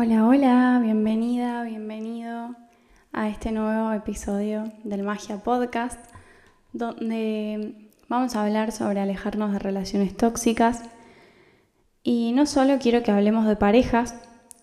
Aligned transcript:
Hola, 0.00 0.28
hola, 0.28 0.78
bienvenida, 0.80 1.64
bienvenido 1.64 2.54
a 3.10 3.28
este 3.28 3.50
nuevo 3.50 3.92
episodio 3.92 4.62
del 4.84 5.02
Magia 5.02 5.42
Podcast, 5.42 5.98
donde 6.72 7.90
vamos 8.08 8.36
a 8.36 8.44
hablar 8.44 8.70
sobre 8.70 9.00
alejarnos 9.00 9.50
de 9.52 9.58
relaciones 9.58 10.16
tóxicas. 10.16 10.84
Y 12.04 12.30
no 12.30 12.46
solo 12.46 12.78
quiero 12.78 13.02
que 13.02 13.10
hablemos 13.10 13.44
de 13.48 13.56
parejas, 13.56 14.14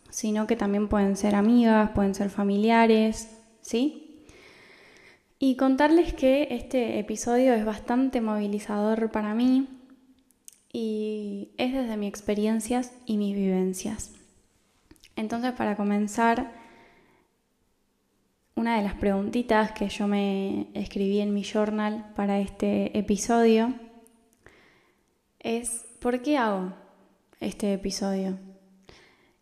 sino 0.10 0.48
que 0.48 0.56
también 0.56 0.88
pueden 0.88 1.18
ser 1.18 1.36
amigas, 1.36 1.90
pueden 1.90 2.16
ser 2.16 2.30
familiares, 2.30 3.38
¿sí? 3.60 4.24
Y 5.38 5.58
contarles 5.58 6.14
que 6.14 6.48
este 6.52 6.98
episodio 6.98 7.54
es 7.56 7.66
bastante 7.66 8.22
movilizador 8.22 9.12
para 9.12 9.36
mí 9.36 9.68
y 10.72 11.50
es 11.58 11.74
desde 11.74 11.98
mis 11.98 12.08
experiencias 12.08 12.94
y 13.06 13.18
mis 13.18 13.36
vivencias. 13.36 14.15
Entonces, 15.16 15.54
para 15.54 15.76
comenzar, 15.76 16.52
una 18.56 18.78
de 18.78 18.84
las 18.84 18.96
preguntitas 18.96 19.74
que 19.74 19.90
yo 19.90 20.08
me 20.08 20.68
escribí 20.74 21.20
en 21.20 21.34
mi 21.34 21.44
journal 21.44 22.12
para 22.16 22.40
este 22.40 22.98
episodio 22.98 23.74
es, 25.40 25.86
¿por 26.00 26.22
qué 26.22 26.38
hago 26.38 26.74
este 27.40 27.74
episodio? 27.74 28.38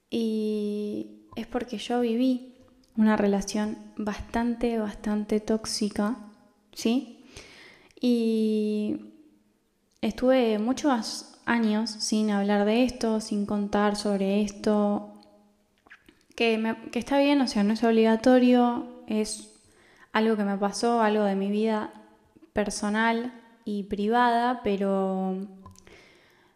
Y 0.10 1.28
es 1.36 1.48
porque 1.48 1.78
yo 1.78 2.02
viví 2.02 2.56
una 2.98 3.16
relación 3.16 3.78
bastante, 3.98 4.78
bastante 4.78 5.40
tóxica, 5.40 6.18
¿sí? 6.74 7.26
Y 8.02 9.14
estuve 10.02 10.60
muchos 10.60 11.40
años 11.46 11.90
sin 11.90 12.32
hablar 12.32 12.66
de 12.66 12.84
esto, 12.84 13.20
sin 13.22 13.46
contar 13.46 13.96
sobre 13.96 14.42
esto, 14.42 15.13
que, 16.36 16.76
está 16.94 17.20
bien, 17.20 17.42
o 17.42 17.48
sea, 17.48 17.64
no 17.64 17.74
es 17.74 17.84
obligatorio, 17.84 18.88
es 19.08 19.52
algo 20.12 20.36
que 20.36 20.44
me 20.44 20.58
pasó, 20.58 21.02
algo 21.02 21.24
de 21.24 21.36
mi 21.36 21.50
vida 21.50 21.94
personal 22.54 23.34
y 23.66 23.84
privada, 23.84 24.62
pero 24.64 25.38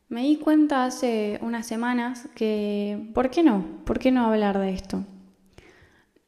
me 0.09 0.23
di 0.23 0.37
cuenta 0.37 0.85
hace 0.85 1.39
unas 1.41 1.65
semanas 1.67 2.27
que, 2.35 3.11
¿por 3.13 3.29
qué 3.29 3.43
no? 3.43 3.65
¿Por 3.85 3.99
qué 3.99 4.11
no 4.11 4.25
hablar 4.25 4.59
de 4.59 4.71
esto? 4.71 5.03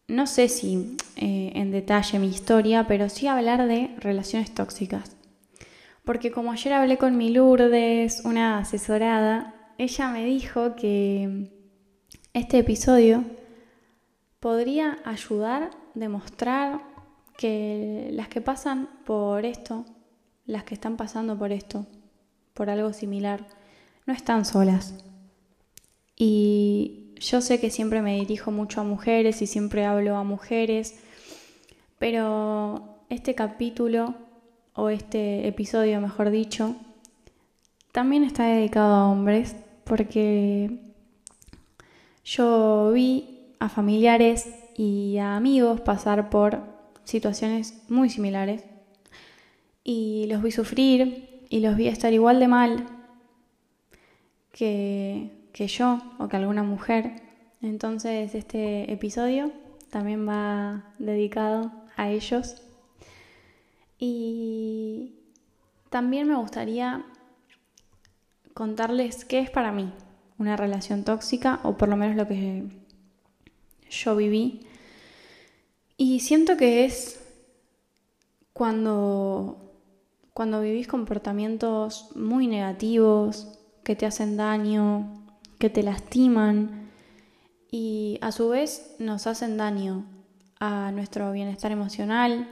No 0.07 0.25
sé 0.25 0.49
si 0.49 0.97
eh, 1.17 1.51
en 1.55 1.71
detalle 1.71 2.17
mi 2.17 2.27
historia, 2.27 2.87
pero 2.87 3.09
sí 3.09 3.27
hablar 3.27 3.67
de 3.67 3.95
relaciones 3.99 4.53
tóxicas. 4.53 5.15
Porque 6.03 6.31
como 6.31 6.51
ayer 6.51 6.73
hablé 6.73 6.97
con 6.97 7.15
mi 7.17 7.29
Lourdes, 7.29 8.23
una 8.25 8.57
asesorada, 8.57 9.53
ella 9.77 10.09
me 10.09 10.25
dijo 10.25 10.75
que 10.75 11.51
este 12.33 12.57
episodio 12.57 13.23
podría 14.39 14.99
ayudar, 15.05 15.71
demostrar 15.93 16.81
que 17.37 18.09
las 18.11 18.27
que 18.27 18.41
pasan 18.41 18.89
por 19.05 19.45
esto, 19.45 19.85
las 20.45 20.63
que 20.63 20.73
están 20.73 20.97
pasando 20.97 21.37
por 21.37 21.51
esto, 21.51 21.85
por 22.53 22.69
algo 22.69 22.93
similar, 22.93 23.47
no 24.05 24.13
están 24.13 24.45
solas. 24.45 24.93
Y 26.15 27.13
yo 27.15 27.41
sé 27.41 27.59
que 27.59 27.69
siempre 27.69 28.01
me 28.01 28.15
dirijo 28.15 28.51
mucho 28.51 28.81
a 28.81 28.83
mujeres 28.83 29.41
y 29.41 29.47
siempre 29.47 29.85
hablo 29.85 30.15
a 30.15 30.23
mujeres, 30.23 30.99
pero 31.97 32.99
este 33.09 33.35
capítulo, 33.35 34.15
o 34.73 34.89
este 34.89 35.47
episodio 35.47 35.99
mejor 35.99 36.29
dicho, 36.29 36.75
también 37.91 38.23
está 38.23 38.45
dedicado 38.45 38.93
a 38.93 39.09
hombres, 39.09 39.55
porque 39.83 40.79
yo 42.23 42.91
vi 42.93 43.38
a 43.59 43.69
familiares 43.69 44.47
y 44.75 45.17
a 45.17 45.35
amigos 45.35 45.81
pasar 45.81 46.29
por 46.29 46.63
situaciones 47.03 47.83
muy 47.89 48.09
similares 48.09 48.63
y 49.83 50.27
los 50.27 50.41
vi 50.41 50.51
sufrir 50.51 51.45
y 51.49 51.59
los 51.59 51.75
vi 51.75 51.87
estar 51.87 52.13
igual 52.13 52.39
de 52.39 52.47
mal 52.47 52.87
que, 54.51 55.31
que 55.51 55.67
yo 55.67 55.99
o 56.19 56.27
que 56.27 56.37
alguna 56.37 56.63
mujer. 56.63 57.21
Entonces 57.61 58.35
este 58.35 58.91
episodio 58.91 59.51
también 59.89 60.27
va 60.27 60.93
dedicado 60.99 61.71
a 61.97 62.09
ellos. 62.09 62.61
Y 63.97 65.15
también 65.89 66.27
me 66.27 66.35
gustaría 66.35 67.03
contarles 68.53 69.25
qué 69.25 69.39
es 69.39 69.49
para 69.49 69.71
mí 69.71 69.91
una 70.37 70.55
relación 70.55 71.03
tóxica, 71.03 71.59
o 71.63 71.75
por 71.77 71.89
lo 71.89 71.97
menos 71.97 72.15
lo 72.15 72.27
que 72.27 72.63
yo 73.89 74.15
viví. 74.15 74.67
Y 75.97 76.21
siento 76.21 76.57
que 76.57 76.85
es 76.85 77.19
cuando, 78.53 79.73
cuando 80.33 80.61
vivís 80.61 80.87
comportamientos 80.87 82.09
muy 82.15 82.47
negativos, 82.47 83.59
que 83.83 83.95
te 83.95 84.05
hacen 84.05 84.37
daño, 84.37 85.25
que 85.57 85.69
te 85.69 85.83
lastiman 85.83 86.89
y 87.71 88.17
a 88.21 88.31
su 88.31 88.49
vez 88.49 88.95
nos 88.99 89.27
hacen 89.27 89.57
daño 89.57 90.05
a 90.59 90.91
nuestro 90.91 91.31
bienestar 91.31 91.71
emocional, 91.71 92.49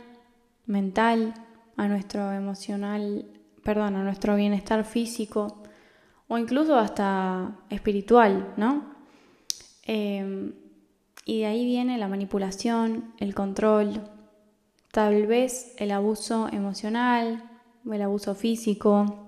mental, 0.66 1.34
a 1.76 1.88
nuestro 1.88 2.32
emocional, 2.32 3.26
perdón, 3.64 3.96
a 3.96 4.04
nuestro 4.04 4.36
bienestar 4.36 4.84
físico 4.84 5.64
o 6.28 6.38
incluso 6.38 6.78
hasta 6.78 7.60
espiritual, 7.70 8.54
¿no? 8.58 8.96
Em, 9.84 10.54
y 11.28 11.40
de 11.40 11.46
ahí 11.46 11.66
viene 11.66 11.98
la 11.98 12.08
manipulación, 12.08 13.14
el 13.18 13.36
control, 13.36 14.02
tal 14.94 15.28
vez 15.28 15.76
el 15.78 15.92
abuso 15.92 16.48
emocional, 16.54 17.44
el 17.86 18.02
abuso 18.02 18.34
físico, 18.34 19.28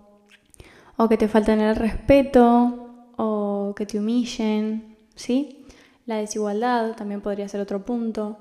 o 0.95 1.09
que 1.09 1.17
te 1.17 1.27
falten 1.27 1.59
el 1.59 1.75
respeto, 1.75 3.11
o 3.17 3.73
que 3.75 3.85
te 3.85 3.99
humillen, 3.99 4.97
¿sí? 5.13 5.65
La 6.05 6.15
desigualdad 6.15 6.95
también 6.95 7.19
podría 7.19 7.49
ser 7.49 7.59
otro 7.59 7.83
punto, 7.83 8.37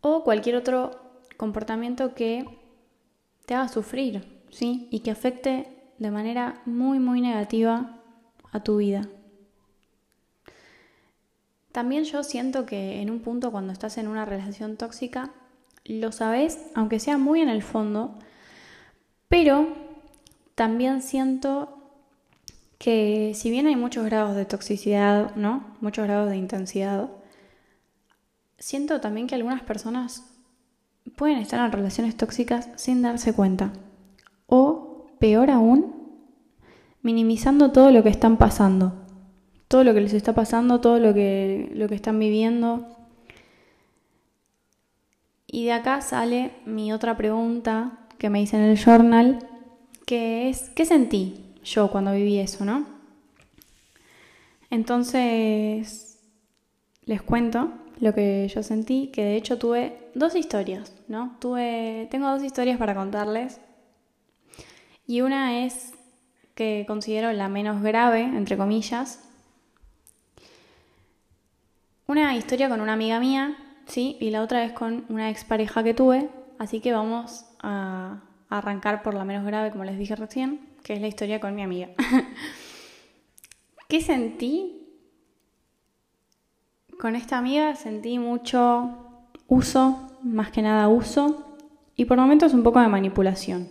o 0.00 0.24
cualquier 0.24 0.56
otro 0.56 0.90
comportamiento 1.36 2.14
que 2.14 2.46
te 3.44 3.54
haga 3.54 3.68
sufrir, 3.68 4.42
¿sí? 4.48 4.88
Y 4.90 5.00
que 5.00 5.10
afecte 5.10 5.92
de 5.98 6.10
manera 6.10 6.62
muy, 6.64 6.98
muy 6.98 7.20
negativa 7.20 8.00
a 8.52 8.62
tu 8.62 8.78
vida. 8.78 9.06
También 11.74 12.04
yo 12.04 12.22
siento 12.22 12.66
que 12.66 13.02
en 13.02 13.10
un 13.10 13.18
punto 13.18 13.50
cuando 13.50 13.72
estás 13.72 13.98
en 13.98 14.06
una 14.06 14.24
relación 14.24 14.76
tóxica, 14.76 15.32
lo 15.84 16.12
sabes, 16.12 16.70
aunque 16.76 17.00
sea 17.00 17.18
muy 17.18 17.40
en 17.40 17.48
el 17.48 17.64
fondo, 17.64 18.14
pero 19.26 19.66
también 20.54 21.02
siento 21.02 21.76
que 22.78 23.32
si 23.34 23.50
bien 23.50 23.66
hay 23.66 23.74
muchos 23.74 24.04
grados 24.04 24.36
de 24.36 24.44
toxicidad, 24.44 25.34
¿no? 25.34 25.64
Muchos 25.80 26.04
grados 26.04 26.30
de 26.30 26.36
intensidad, 26.36 27.10
siento 28.56 29.00
también 29.00 29.26
que 29.26 29.34
algunas 29.34 29.62
personas 29.62 30.30
pueden 31.16 31.38
estar 31.38 31.58
en 31.58 31.72
relaciones 31.72 32.16
tóxicas 32.16 32.68
sin 32.76 33.02
darse 33.02 33.32
cuenta. 33.32 33.72
O, 34.46 35.08
peor 35.18 35.50
aún, 35.50 35.92
minimizando 37.02 37.72
todo 37.72 37.90
lo 37.90 38.04
que 38.04 38.10
están 38.10 38.36
pasando 38.36 39.03
todo 39.68 39.84
lo 39.84 39.94
que 39.94 40.00
les 40.00 40.12
está 40.12 40.34
pasando, 40.34 40.80
todo 40.80 40.98
lo 40.98 41.14
que, 41.14 41.70
lo 41.74 41.88
que 41.88 41.94
están 41.94 42.18
viviendo. 42.18 42.86
Y 45.46 45.66
de 45.66 45.72
acá 45.72 46.00
sale 46.00 46.52
mi 46.64 46.92
otra 46.92 47.16
pregunta 47.16 47.98
que 48.18 48.30
me 48.30 48.42
hice 48.42 48.56
en 48.56 48.64
el 48.64 48.78
journal, 48.78 49.38
que 50.06 50.48
es, 50.48 50.70
¿qué 50.70 50.84
sentí 50.84 51.54
yo 51.62 51.90
cuando 51.90 52.12
viví 52.12 52.38
eso, 52.38 52.64
no? 52.64 52.86
Entonces, 54.70 56.18
les 57.04 57.22
cuento 57.22 57.72
lo 58.00 58.12
que 58.12 58.50
yo 58.52 58.62
sentí, 58.62 59.08
que 59.08 59.22
de 59.22 59.36
hecho 59.36 59.58
tuve 59.58 60.10
dos 60.14 60.34
historias, 60.34 60.92
¿no? 61.08 61.36
Tuve, 61.40 62.08
tengo 62.10 62.28
dos 62.30 62.42
historias 62.42 62.78
para 62.78 62.94
contarles. 62.94 63.60
Y 65.06 65.20
una 65.20 65.64
es 65.64 65.92
que 66.54 66.84
considero 66.86 67.32
la 67.32 67.48
menos 67.48 67.82
grave, 67.82 68.22
entre 68.22 68.56
comillas, 68.56 69.20
una 72.14 72.36
historia 72.36 72.68
con 72.68 72.80
una 72.80 72.92
amiga 72.92 73.18
mía, 73.18 73.56
sí, 73.86 74.16
y 74.20 74.30
la 74.30 74.42
otra 74.42 74.62
es 74.64 74.70
con 74.70 75.04
una 75.08 75.30
expareja 75.30 75.82
que 75.82 75.94
tuve, 75.94 76.30
así 76.60 76.78
que 76.78 76.92
vamos 76.92 77.44
a 77.60 78.22
arrancar 78.48 79.02
por 79.02 79.14
la 79.14 79.24
menos 79.24 79.44
grave, 79.44 79.72
como 79.72 79.82
les 79.82 79.98
dije 79.98 80.14
recién, 80.14 80.60
que 80.84 80.92
es 80.92 81.00
la 81.00 81.08
historia 81.08 81.40
con 81.40 81.56
mi 81.56 81.62
amiga. 81.62 81.88
¿Qué 83.88 84.00
sentí? 84.00 84.86
Con 87.00 87.16
esta 87.16 87.36
amiga 87.36 87.74
sentí 87.74 88.20
mucho 88.20 88.96
uso, 89.48 90.16
más 90.22 90.52
que 90.52 90.62
nada 90.62 90.86
uso, 90.86 91.56
y 91.96 92.04
por 92.04 92.16
momentos 92.16 92.54
un 92.54 92.62
poco 92.62 92.80
de 92.80 92.86
manipulación. 92.86 93.68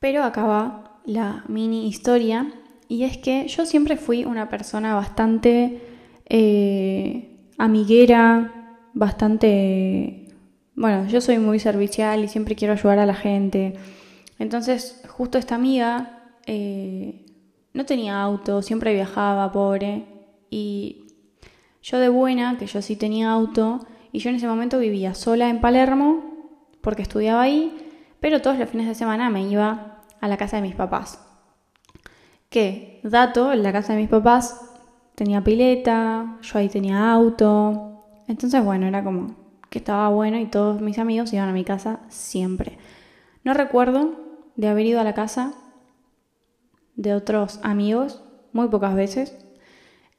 Pero 0.00 0.24
acaba 0.24 0.98
la 1.04 1.44
mini 1.46 1.86
historia, 1.86 2.52
y 2.88 3.04
es 3.04 3.16
que 3.16 3.46
yo 3.46 3.64
siempre 3.64 3.96
fui 3.96 4.24
una 4.24 4.48
persona 4.48 4.96
bastante 4.96 5.86
eh, 6.30 7.50
amiguera, 7.58 8.78
bastante... 8.94 10.28
Bueno, 10.76 11.06
yo 11.08 11.20
soy 11.20 11.38
muy 11.38 11.58
servicial 11.58 12.24
y 12.24 12.28
siempre 12.28 12.54
quiero 12.54 12.72
ayudar 12.72 13.00
a 13.00 13.04
la 13.04 13.14
gente. 13.14 13.74
Entonces, 14.38 15.02
justo 15.08 15.36
esta 15.36 15.56
amiga 15.56 16.32
eh, 16.46 17.26
no 17.74 17.84
tenía 17.84 18.22
auto, 18.22 18.62
siempre 18.62 18.94
viajaba, 18.94 19.52
pobre. 19.52 20.06
Y 20.48 21.08
yo 21.82 21.98
de 21.98 22.08
buena, 22.08 22.56
que 22.56 22.66
yo 22.66 22.80
sí 22.80 22.96
tenía 22.96 23.30
auto, 23.30 23.86
y 24.12 24.20
yo 24.20 24.30
en 24.30 24.36
ese 24.36 24.46
momento 24.46 24.78
vivía 24.78 25.14
sola 25.14 25.50
en 25.50 25.60
Palermo, 25.60 26.24
porque 26.80 27.02
estudiaba 27.02 27.42
ahí, 27.42 27.76
pero 28.20 28.40
todos 28.40 28.58
los 28.58 28.70
fines 28.70 28.86
de 28.86 28.94
semana 28.94 29.28
me 29.30 29.42
iba 29.42 30.04
a 30.20 30.28
la 30.28 30.36
casa 30.36 30.56
de 30.56 30.62
mis 30.62 30.76
papás. 30.76 31.26
Que, 32.48 33.00
dato, 33.02 33.54
la 33.54 33.72
casa 33.72 33.92
de 33.92 34.00
mis 34.00 34.08
papás 34.08 34.69
tenía 35.20 35.44
pileta, 35.44 36.38
yo 36.40 36.58
ahí 36.58 36.70
tenía 36.70 37.12
auto. 37.12 38.06
Entonces, 38.26 38.64
bueno, 38.64 38.86
era 38.86 39.04
como 39.04 39.36
que 39.68 39.78
estaba 39.78 40.08
bueno 40.08 40.38
y 40.38 40.46
todos 40.46 40.80
mis 40.80 40.98
amigos 40.98 41.30
iban 41.34 41.46
a 41.46 41.52
mi 41.52 41.62
casa 41.62 42.00
siempre. 42.08 42.78
No 43.44 43.52
recuerdo 43.52 44.14
de 44.56 44.68
haber 44.68 44.86
ido 44.86 44.98
a 44.98 45.04
la 45.04 45.12
casa 45.12 45.52
de 46.96 47.12
otros 47.12 47.60
amigos 47.62 48.22
muy 48.54 48.68
pocas 48.68 48.94
veces. 48.94 49.36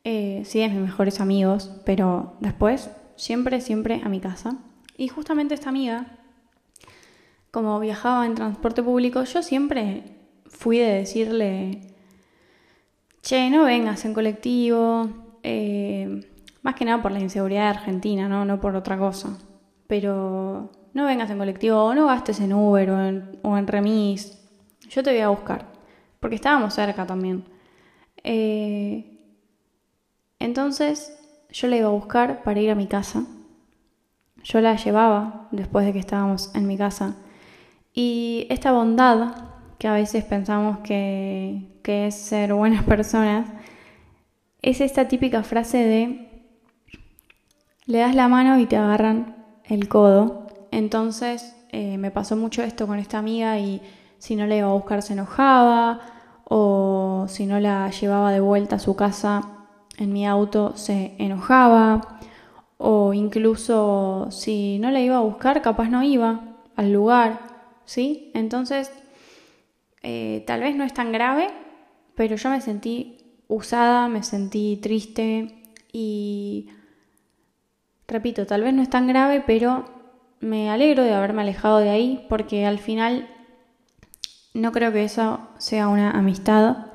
Eh, 0.03 0.44
sí, 0.45 0.62
es 0.62 0.71
mis 0.71 0.81
mejores 0.81 1.19
amigos, 1.19 1.71
pero 1.83 2.36
después 2.39 2.92
siempre, 3.15 3.59
siempre 3.59 4.01
a 4.04 4.09
mi 4.09 4.19
casa. 4.19 4.59
Y 4.97 5.07
justamente 5.07 5.56
esta 5.56 5.69
amiga, 5.69 6.19
como 7.50 7.80
viajaba 7.80 8.27
en 8.27 8.36
transporte 8.36 8.83
público, 8.83 9.24
yo 9.24 9.42
siempre 9.42 10.19
fui 10.45 10.77
de 10.77 10.94
decirle, 10.94 11.91
che, 13.21 13.50
no 13.50 13.63
vengas 13.63 14.06
en 14.06 14.13
colectivo, 14.13 15.09
eh, 15.44 16.29
más 16.62 16.75
que 16.75 16.85
nada 16.85 17.01
por 17.01 17.12
la 17.12 17.19
inseguridad 17.19 17.63
de 17.63 17.79
Argentina, 17.79 18.27
¿no? 18.27 18.45
no 18.45 18.59
por 18.59 18.75
otra 18.75 18.97
cosa. 18.97 19.38
Pero 19.88 20.71
no 20.94 21.06
vengas 21.06 21.29
en 21.29 21.38
colectivo 21.38 21.83
o 21.83 21.94
no 21.94 22.07
gastes 22.07 22.39
en 22.39 22.53
Uber 22.53 22.89
o 22.91 23.06
en, 23.06 23.39
o 23.41 23.57
en 23.57 23.68
remis. 23.68 24.38
Yo 24.89 25.03
te 25.03 25.12
voy 25.12 25.21
a 25.21 25.29
buscar. 25.29 25.65
Porque 26.19 26.35
estábamos 26.35 26.73
cerca 26.75 27.06
también. 27.06 27.45
Eh, 28.23 29.19
entonces 30.39 31.18
yo 31.50 31.68
la 31.68 31.77
iba 31.77 31.88
a 31.88 31.91
buscar 31.91 32.44
para 32.44 32.59
ir 32.59 32.69
a 32.69 32.75
mi 32.75 32.88
casa. 32.88 33.25
Yo 34.44 34.62
la 34.62 34.75
llevaba 34.75 35.47
después 35.51 35.85
de 35.85 35.94
que 35.94 36.00
estábamos 36.00 36.53
en 36.56 36.68
mi 36.68 36.77
casa. 36.77 37.15
Y 37.94 38.47
esta 38.50 38.71
bondad, 38.71 39.50
que 39.81 39.88
a 39.88 39.94
veces 39.94 40.24
pensamos 40.24 40.78
que, 40.83 41.80
que 41.81 42.06
es 42.06 42.13
ser 42.13 42.54
buenas 42.54 42.83
personas, 42.95 43.48
es 44.62 44.80
esta 44.80 45.07
típica 45.07 45.42
frase 45.42 45.80
de 45.80 46.51
le 47.88 47.98
das 47.98 48.13
la 48.13 48.28
mano 48.28 48.60
y 48.60 48.68
te 48.68 48.78
agarran 48.78 49.38
el 49.66 49.88
codo. 49.88 50.45
Entonces 50.69 51.56
eh, 51.72 51.98
me 51.98 52.12
pasó 52.12 52.36
mucho 52.36 52.62
esto 52.62 52.86
con 52.86 53.00
esta 53.00 53.18
amiga 53.18 53.57
y 53.57 53.81
si 54.19 54.36
no 54.36 54.45
la 54.45 54.56
iba 54.56 54.69
a 54.69 54.74
buscar 54.74 55.01
se 55.01 55.13
enojaba 55.13 56.00
o 56.44 57.25
si 57.28 57.48
no 57.48 57.60
la 57.60 57.89
llevaba 57.89 58.31
de 58.31 58.39
vuelta 58.39 58.75
a 58.75 58.80
su 58.80 58.95
casa 58.95 59.42
en 59.98 60.13
mi 60.13 60.28
auto 60.28 60.74
se 60.78 61.16
enojaba 61.18 62.19
o 62.78 63.16
incluso 63.16 64.28
si 64.30 64.78
no 64.78 64.92
la 64.92 65.01
iba 65.01 65.18
a 65.18 65.22
buscar, 65.22 65.63
capaz 65.63 65.89
no 65.89 66.04
iba 66.04 66.60
al 66.75 66.94
lugar, 66.94 67.39
¿sí? 67.86 68.30
Entonces, 68.36 68.92
eh, 70.03 70.44
tal 70.48 70.62
vez 70.62 70.75
no 70.75 70.83
es 70.83 70.94
tan 70.94 71.12
grave, 71.12 71.48
pero 72.15 72.36
yo 72.36 72.50
me 72.50 72.62
sentí 72.62 73.18
usada, 73.48 74.07
me 74.07 74.24
sentí 74.24 74.77
triste 74.81 75.63
y, 75.92 76.69
repito, 78.07 78.45
tal 78.45 78.63
vez 78.63 78.74
no 78.74 78.81
es 78.81 78.89
tan 78.89 79.07
grave, 79.07 79.44
pero 79.45 79.86
me 80.39 80.69
alegro 80.69 81.03
de 81.03 81.13
haberme 81.13 81.44
alejado 81.44 81.80
de 81.80 81.89
ahí 81.89 82.25
porque 82.30 82.65
al 82.65 82.80
final 82.80 83.30
no 84.53 84.71
creo 84.71 84.92
que 84.92 85.03
eso 85.03 85.48
sea 85.57 85.88
una 85.88 86.12
amistad 86.12 86.92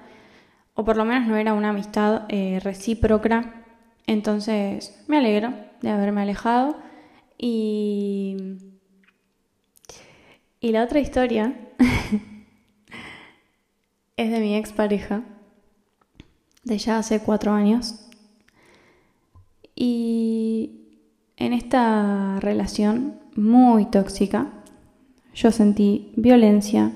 o 0.74 0.84
por 0.84 0.96
lo 0.96 1.04
menos 1.04 1.26
no 1.26 1.36
era 1.36 1.54
una 1.54 1.70
amistad 1.70 2.22
eh, 2.28 2.60
recíproca. 2.62 3.64
Entonces 4.06 5.02
me 5.08 5.16
alegro 5.16 5.54
de 5.80 5.90
haberme 5.90 6.22
alejado. 6.22 6.76
Y, 7.38 8.36
y 10.60 10.72
la 10.72 10.84
otra 10.84 11.00
historia 11.00 11.54
es 14.16 14.30
de 14.30 14.40
mi 14.40 14.54
expareja, 14.56 15.22
de 16.64 16.78
ya 16.78 16.98
hace 16.98 17.20
cuatro 17.20 17.52
años. 17.52 18.08
Y 19.74 20.70
en 21.36 21.52
esta 21.52 22.40
relación 22.40 23.20
muy 23.34 23.86
tóxica, 23.86 24.48
yo 25.34 25.52
sentí 25.52 26.12
violencia, 26.16 26.92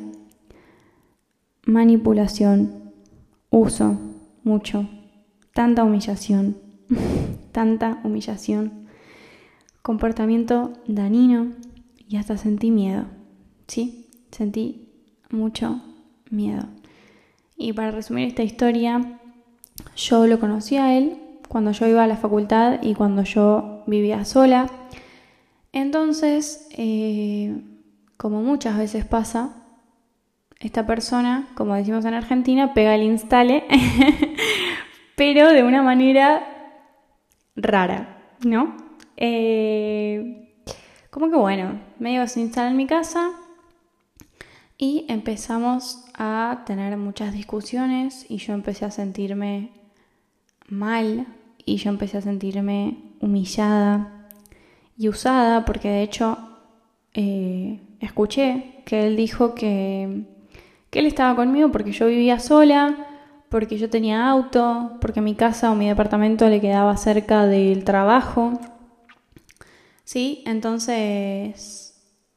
manipulación, 1.66 2.92
uso 3.50 3.98
mucho, 4.42 4.88
tanta 5.52 5.84
humillación, 5.84 6.56
tanta 7.52 8.00
humillación, 8.02 8.86
comportamiento 9.82 10.72
dañino 10.86 11.52
y 12.08 12.16
hasta 12.16 12.38
sentí 12.38 12.70
miedo, 12.70 13.04
¿sí? 13.66 14.08
Sentí 14.30 14.88
mucho 15.30 15.82
miedo. 16.30 16.79
Y 17.62 17.74
para 17.74 17.90
resumir 17.90 18.26
esta 18.26 18.42
historia, 18.42 19.20
yo 19.94 20.26
lo 20.26 20.40
conocí 20.40 20.78
a 20.78 20.96
él 20.96 21.18
cuando 21.46 21.72
yo 21.72 21.86
iba 21.86 22.02
a 22.02 22.06
la 22.06 22.16
facultad 22.16 22.82
y 22.82 22.94
cuando 22.94 23.22
yo 23.22 23.82
vivía 23.86 24.24
sola. 24.24 24.70
Entonces, 25.70 26.68
eh, 26.70 27.60
como 28.16 28.40
muchas 28.40 28.78
veces 28.78 29.04
pasa, 29.04 29.56
esta 30.58 30.86
persona, 30.86 31.48
como 31.54 31.74
decimos 31.74 32.06
en 32.06 32.14
Argentina, 32.14 32.72
pega 32.72 32.94
el 32.94 33.02
instale, 33.02 33.64
pero 35.14 35.50
de 35.50 35.62
una 35.62 35.82
manera 35.82 36.78
rara, 37.56 38.36
¿no? 38.42 38.74
Eh, 39.18 40.64
como 41.10 41.28
que 41.28 41.36
bueno, 41.36 41.78
medio 41.98 42.26
se 42.26 42.40
instala 42.40 42.70
en 42.70 42.78
mi 42.78 42.86
casa 42.86 43.32
y 44.80 45.04
empezamos 45.08 46.06
a 46.14 46.62
tener 46.64 46.96
muchas 46.96 47.34
discusiones 47.34 48.24
y 48.30 48.38
yo 48.38 48.54
empecé 48.54 48.86
a 48.86 48.90
sentirme 48.90 49.70
mal 50.68 51.26
y 51.66 51.76
yo 51.76 51.90
empecé 51.90 52.16
a 52.16 52.22
sentirme 52.22 52.96
humillada 53.20 54.26
y 54.96 55.10
usada 55.10 55.66
porque 55.66 55.90
de 55.90 56.02
hecho 56.02 56.38
eh, 57.12 57.78
escuché 58.00 58.82
que 58.86 59.06
él 59.06 59.16
dijo 59.16 59.54
que 59.54 60.24
que 60.90 60.98
él 60.98 61.06
estaba 61.06 61.36
conmigo 61.36 61.70
porque 61.70 61.92
yo 61.92 62.06
vivía 62.06 62.38
sola, 62.40 63.06
porque 63.48 63.78
yo 63.78 63.88
tenía 63.90 64.28
auto, 64.28 64.98
porque 65.00 65.20
mi 65.20 65.34
casa 65.34 65.70
o 65.70 65.74
mi 65.74 65.88
departamento 65.88 66.48
le 66.48 66.60
quedaba 66.60 66.96
cerca 66.96 67.46
del 67.46 67.84
trabajo. 67.84 68.58
Sí, 70.04 70.42
entonces 70.46 71.94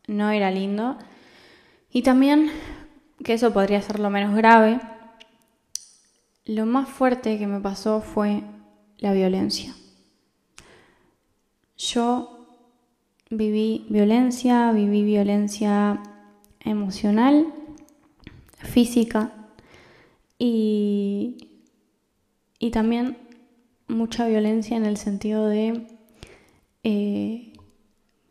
no 0.08 0.30
era 0.30 0.52
lindo. 0.52 0.98
Y 1.94 2.02
también, 2.02 2.52
que 3.24 3.34
eso 3.34 3.54
podría 3.54 3.80
ser 3.84 4.00
lo 4.00 4.10
menos 4.10 4.36
grave, 4.36 4.80
lo 6.46 6.66
más 6.66 6.90
fuerte 6.90 7.38
que 7.38 7.46
me 7.46 7.62
pasó 7.62 8.02
fue 8.02 8.42
la 8.98 9.14
violencia. 9.14 9.76
Yo 11.78 12.48
viví 13.30 13.86
violencia, 13.90 14.72
viví 14.72 15.04
violencia 15.04 16.02
emocional 16.62 17.54
física 18.58 19.32
y, 20.40 21.62
y 22.58 22.72
también 22.72 23.18
mucha 23.88 24.28
violencia 24.28 24.78
en 24.78 24.86
el 24.86 24.98
sentido 24.98 25.48
de 25.48 25.86
eh, 26.84 27.54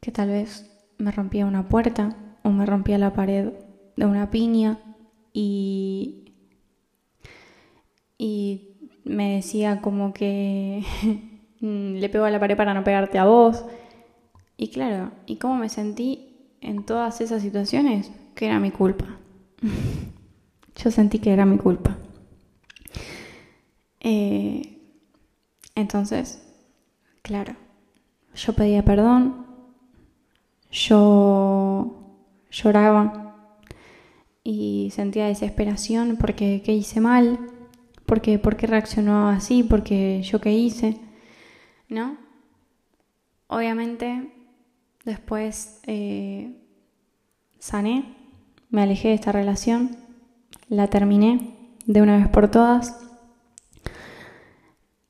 que 0.01 0.11
tal 0.11 0.31
vez 0.31 0.69
me 0.99 1.13
rompía 1.13 1.47
una 1.47 1.69
puerta 1.69 2.32
o 2.43 2.51
me 2.51 2.67
rompía 2.67 2.99
la 2.99 3.13
pared 3.13 3.53
de 3.97 4.07
una 4.07 4.31
piña 4.31 4.79
y, 5.33 6.33
y 8.19 8.77
me 9.05 9.37
decía 9.37 9.81
como 9.81 10.13
que 10.13 10.85
le 11.61 12.09
pego 12.09 12.25
a 12.25 12.31
la 12.31 12.41
pared 12.41 12.57
para 12.57 12.75
no 12.75 12.85
pegarte 12.85 13.19
a 13.19 13.25
vos. 13.25 13.65
Y 14.57 14.69
claro, 14.69 15.11
¿y 15.27 15.37
cómo 15.37 15.57
me 15.57 15.69
sentí 15.69 16.57
en 16.61 16.85
todas 16.85 17.21
esas 17.21 17.43
situaciones? 17.43 18.11
Que 18.35 18.47
era 18.47 18.61
mi 18.61 18.71
culpa. 18.71 19.07
Yo 20.77 20.91
sentí 20.91 21.19
que 21.19 21.33
era 21.33 21.45
mi 21.45 21.59
culpa. 21.59 21.97
Eh, 24.01 24.79
entonces, 25.75 26.43
claro, 27.23 27.55
yo 28.35 28.53
pedía 28.53 28.83
perdón, 28.83 29.47
yo 30.71 31.62
lloraba 32.53 33.49
y 34.45 34.91
sentía 34.95 35.27
desesperación 35.27 36.17
porque 36.17 36.63
qué 36.65 36.73
hice 36.73 37.01
mal, 37.01 37.39
porque 38.07 38.39
por 38.39 38.57
qué 38.57 38.69
reaccionó 38.69 39.29
así, 39.29 39.63
porque 39.65 40.23
yo 40.23 40.41
qué 40.41 40.53
hice. 40.53 41.01
¿no? 41.93 42.17
Obviamente, 43.47 44.33
después 45.05 45.81
eh, 45.87 46.57
sané, 47.59 48.17
me 48.71 48.83
alejé 48.83 49.09
de 49.09 49.15
esta 49.15 49.31
relación, 49.31 49.97
la 50.69 50.89
terminé 50.89 51.55
de 51.85 52.01
una 52.01 52.17
vez 52.17 52.29
por 52.29 52.51
todas 52.51 52.99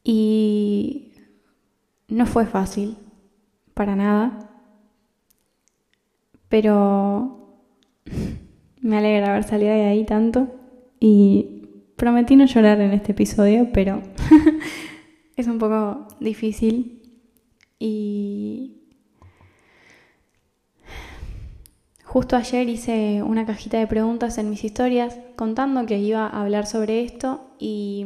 y 0.03 1.13
no 2.09 2.27
fue 2.27 2.47
fácil, 2.47 2.99
para 3.75 3.95
nada, 3.95 4.51
pero 6.53 7.65
me 8.83 8.99
alegra 8.99 9.31
haber 9.31 9.45
salido 9.45 9.73
de 9.73 9.87
ahí 9.87 10.05
tanto 10.05 10.49
y 11.01 11.63
prometí 11.97 12.37
no 12.37 12.45
llorar 12.45 12.79
en 12.83 12.93
este 12.93 13.13
episodio, 13.13 13.71
pero 13.73 14.03
es 15.37 15.47
un 15.47 15.59
poco 15.59 16.09
difícil 16.21 17.11
y 17.79 18.83
justo 22.05 22.37
ayer 22.37 22.69
hice 22.69 23.23
una 23.23 23.47
cajita 23.47 23.79
de 23.79 23.87
preguntas 23.87 24.37
en 24.37 24.51
mis 24.51 24.63
historias 24.63 25.19
contando 25.37 25.87
que 25.87 26.01
iba 26.01 26.27
a 26.27 26.43
hablar 26.43 26.67
sobre 26.67 27.03
esto 27.03 27.57
y, 27.59 28.05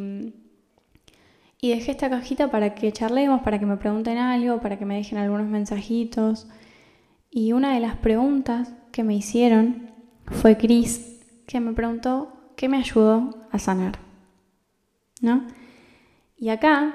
y 1.60 1.70
dejé 1.70 1.90
esta 1.90 2.08
cajita 2.08 2.48
para 2.52 2.76
que 2.76 2.92
charlemos, 2.92 3.42
para 3.42 3.58
que 3.58 3.66
me 3.66 3.76
pregunten 3.76 4.18
algo, 4.18 4.60
para 4.60 4.78
que 4.78 4.84
me 4.84 4.94
dejen 4.94 5.18
algunos 5.18 5.48
mensajitos. 5.48 6.46
Y 7.36 7.52
una 7.52 7.74
de 7.74 7.80
las 7.80 7.96
preguntas 7.96 8.72
que 8.92 9.04
me 9.04 9.14
hicieron 9.14 9.90
fue 10.24 10.56
Chris, 10.56 11.20
que 11.46 11.60
me 11.60 11.74
preguntó 11.74 12.32
qué 12.56 12.66
me 12.66 12.78
ayudó 12.78 13.46
a 13.52 13.58
sanar. 13.58 13.98
¿No? 15.20 15.46
Y 16.38 16.48
acá 16.48 16.94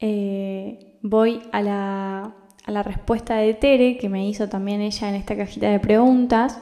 eh, 0.00 0.98
voy 1.00 1.40
a 1.50 1.62
la, 1.62 2.34
a 2.66 2.70
la 2.70 2.82
respuesta 2.82 3.36
de 3.36 3.54
Tere, 3.54 3.96
que 3.96 4.10
me 4.10 4.28
hizo 4.28 4.50
también 4.50 4.82
ella 4.82 5.08
en 5.08 5.14
esta 5.14 5.34
cajita 5.34 5.70
de 5.70 5.80
preguntas, 5.80 6.60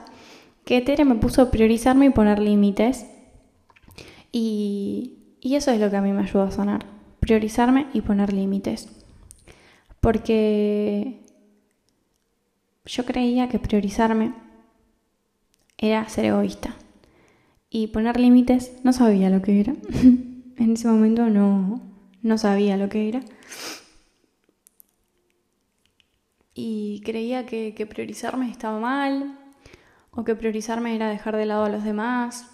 que 0.64 0.80
Tere 0.82 1.04
me 1.04 1.16
puso 1.16 1.50
priorizarme 1.50 2.06
y 2.06 2.10
poner 2.10 2.38
límites. 2.38 3.10
Y, 4.30 5.38
y 5.40 5.56
eso 5.56 5.72
es 5.72 5.80
lo 5.80 5.90
que 5.90 5.96
a 5.96 6.02
mí 6.02 6.12
me 6.12 6.22
ayudó 6.22 6.44
a 6.44 6.52
sanar, 6.52 6.86
priorizarme 7.18 7.88
y 7.92 8.02
poner 8.02 8.32
límites. 8.32 8.88
Porque 10.00 11.25
yo 12.86 13.04
creía 13.04 13.48
que 13.48 13.58
priorizarme 13.58 14.32
era 15.76 16.08
ser 16.08 16.26
egoísta. 16.26 16.74
Y 17.68 17.88
poner 17.88 18.18
límites 18.18 18.72
no 18.84 18.92
sabía 18.92 19.28
lo 19.28 19.42
que 19.42 19.60
era. 19.60 19.74
en 20.56 20.72
ese 20.72 20.88
momento 20.88 21.28
no, 21.28 21.80
no 22.22 22.38
sabía 22.38 22.76
lo 22.76 22.88
que 22.88 23.08
era. 23.08 23.20
Y 26.54 27.02
creía 27.04 27.44
que, 27.44 27.74
que 27.74 27.86
priorizarme 27.86 28.50
estaba 28.50 28.80
mal 28.80 29.38
o 30.10 30.24
que 30.24 30.34
priorizarme 30.34 30.94
era 30.94 31.10
dejar 31.10 31.36
de 31.36 31.44
lado 31.44 31.64
a 31.64 31.68
los 31.68 31.84
demás. 31.84 32.50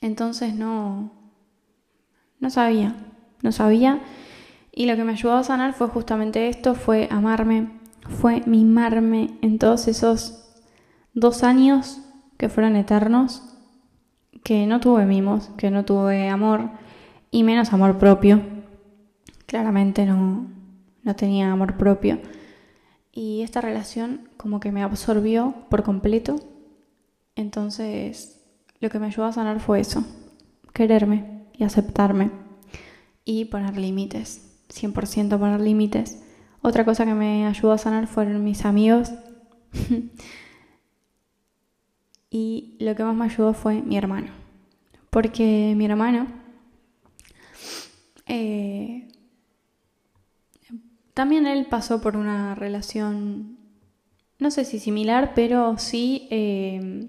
Entonces 0.00 0.54
no, 0.54 1.12
no 2.40 2.50
sabía, 2.50 2.94
no 3.42 3.52
sabía. 3.52 4.00
Y 4.72 4.86
lo 4.86 4.96
que 4.96 5.04
me 5.04 5.12
ayudó 5.12 5.34
a 5.34 5.44
sanar 5.44 5.74
fue 5.74 5.88
justamente 5.88 6.48
esto, 6.48 6.74
fue 6.74 7.08
amarme, 7.10 7.77
fue 8.08 8.42
mimarme 8.46 9.38
en 9.42 9.58
todos 9.58 9.88
esos 9.88 10.44
dos 11.14 11.42
años 11.42 12.00
que 12.36 12.48
fueron 12.48 12.76
eternos, 12.76 13.42
que 14.44 14.66
no 14.66 14.80
tuve 14.80 15.04
mimos, 15.06 15.50
que 15.56 15.70
no 15.70 15.84
tuve 15.84 16.28
amor 16.28 16.70
y 17.30 17.42
menos 17.42 17.72
amor 17.72 17.98
propio. 17.98 18.40
Claramente 19.46 20.06
no, 20.06 20.46
no 21.02 21.16
tenía 21.16 21.52
amor 21.52 21.76
propio. 21.76 22.20
Y 23.12 23.42
esta 23.42 23.60
relación 23.60 24.28
como 24.36 24.60
que 24.60 24.72
me 24.72 24.82
absorbió 24.82 25.54
por 25.68 25.82
completo. 25.82 26.36
Entonces 27.34 28.40
lo 28.80 28.90
que 28.90 28.98
me 28.98 29.06
ayudó 29.06 29.26
a 29.26 29.32
sanar 29.32 29.60
fue 29.60 29.80
eso, 29.80 30.04
quererme 30.72 31.44
y 31.52 31.64
aceptarme 31.64 32.30
y 33.24 33.46
poner 33.46 33.76
límites, 33.76 34.64
100% 34.68 35.38
poner 35.38 35.60
límites. 35.60 36.22
Otra 36.62 36.84
cosa 36.84 37.04
que 37.04 37.14
me 37.14 37.46
ayudó 37.46 37.72
a 37.72 37.78
sanar 37.78 38.06
fueron 38.06 38.42
mis 38.44 38.64
amigos. 38.64 39.12
y 42.30 42.76
lo 42.80 42.94
que 42.94 43.04
más 43.04 43.14
me 43.14 43.24
ayudó 43.24 43.54
fue 43.54 43.82
mi 43.82 43.96
hermano. 43.96 44.28
Porque 45.10 45.74
mi 45.76 45.86
hermano 45.86 46.26
eh, 48.28 49.08
también 51.14 51.46
él 51.46 51.66
pasó 51.66 52.00
por 52.00 52.16
una 52.16 52.54
relación, 52.54 53.58
no 54.38 54.50
sé 54.50 54.64
si 54.64 54.78
similar, 54.78 55.32
pero 55.34 55.78
sí 55.78 56.28
eh, 56.30 57.08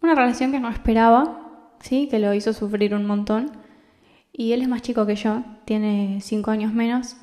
una 0.00 0.14
relación 0.14 0.52
que 0.52 0.60
no 0.60 0.70
esperaba, 0.70 1.72
¿sí? 1.80 2.08
que 2.08 2.20
lo 2.20 2.32
hizo 2.32 2.52
sufrir 2.52 2.94
un 2.94 3.04
montón. 3.04 3.50
Y 4.32 4.52
él 4.52 4.62
es 4.62 4.68
más 4.68 4.82
chico 4.82 5.06
que 5.06 5.16
yo, 5.16 5.42
tiene 5.64 6.20
cinco 6.22 6.50
años 6.50 6.72
menos, 6.72 7.16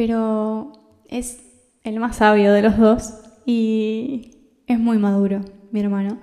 pero 0.00 0.72
es 1.08 1.42
el 1.84 2.00
más 2.00 2.16
sabio 2.16 2.54
de 2.54 2.62
los 2.62 2.78
dos 2.78 3.16
y 3.44 4.62
es 4.66 4.78
muy 4.78 4.96
maduro 4.96 5.42
mi 5.72 5.80
hermano. 5.80 6.18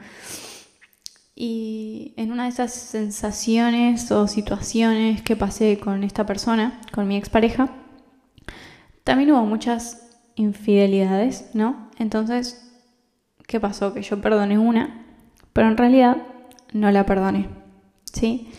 Y 1.36 2.16
en 2.18 2.32
una 2.32 2.46
de 2.46 2.50
esas 2.50 2.74
sensaciones 2.74 4.12
o 4.12 4.26
situaciones 4.26 5.22
que 5.22 5.36
pasé 5.36 5.78
con 5.78 6.04
esta 6.04 6.26
persona, 6.26 6.82
con 6.92 7.08
mi 7.08 7.18
expareja, 7.18 7.70
también 9.04 9.32
hubo 9.32 9.46
muchas 9.46 10.10
infidelidades, 10.34 11.52
¿no? 11.54 11.92
Entonces, 12.00 12.72
¿qué 13.46 13.60
pasó? 13.60 13.94
Que 13.94 14.02
yo 14.02 14.20
perdoné 14.20 14.58
una, 14.58 15.06
pero 15.54 15.68
en 15.68 15.78
realidad 15.78 16.18
no 16.74 16.90
la 16.90 17.06
perdoné, 17.06 17.48
¿sí? 18.12 18.50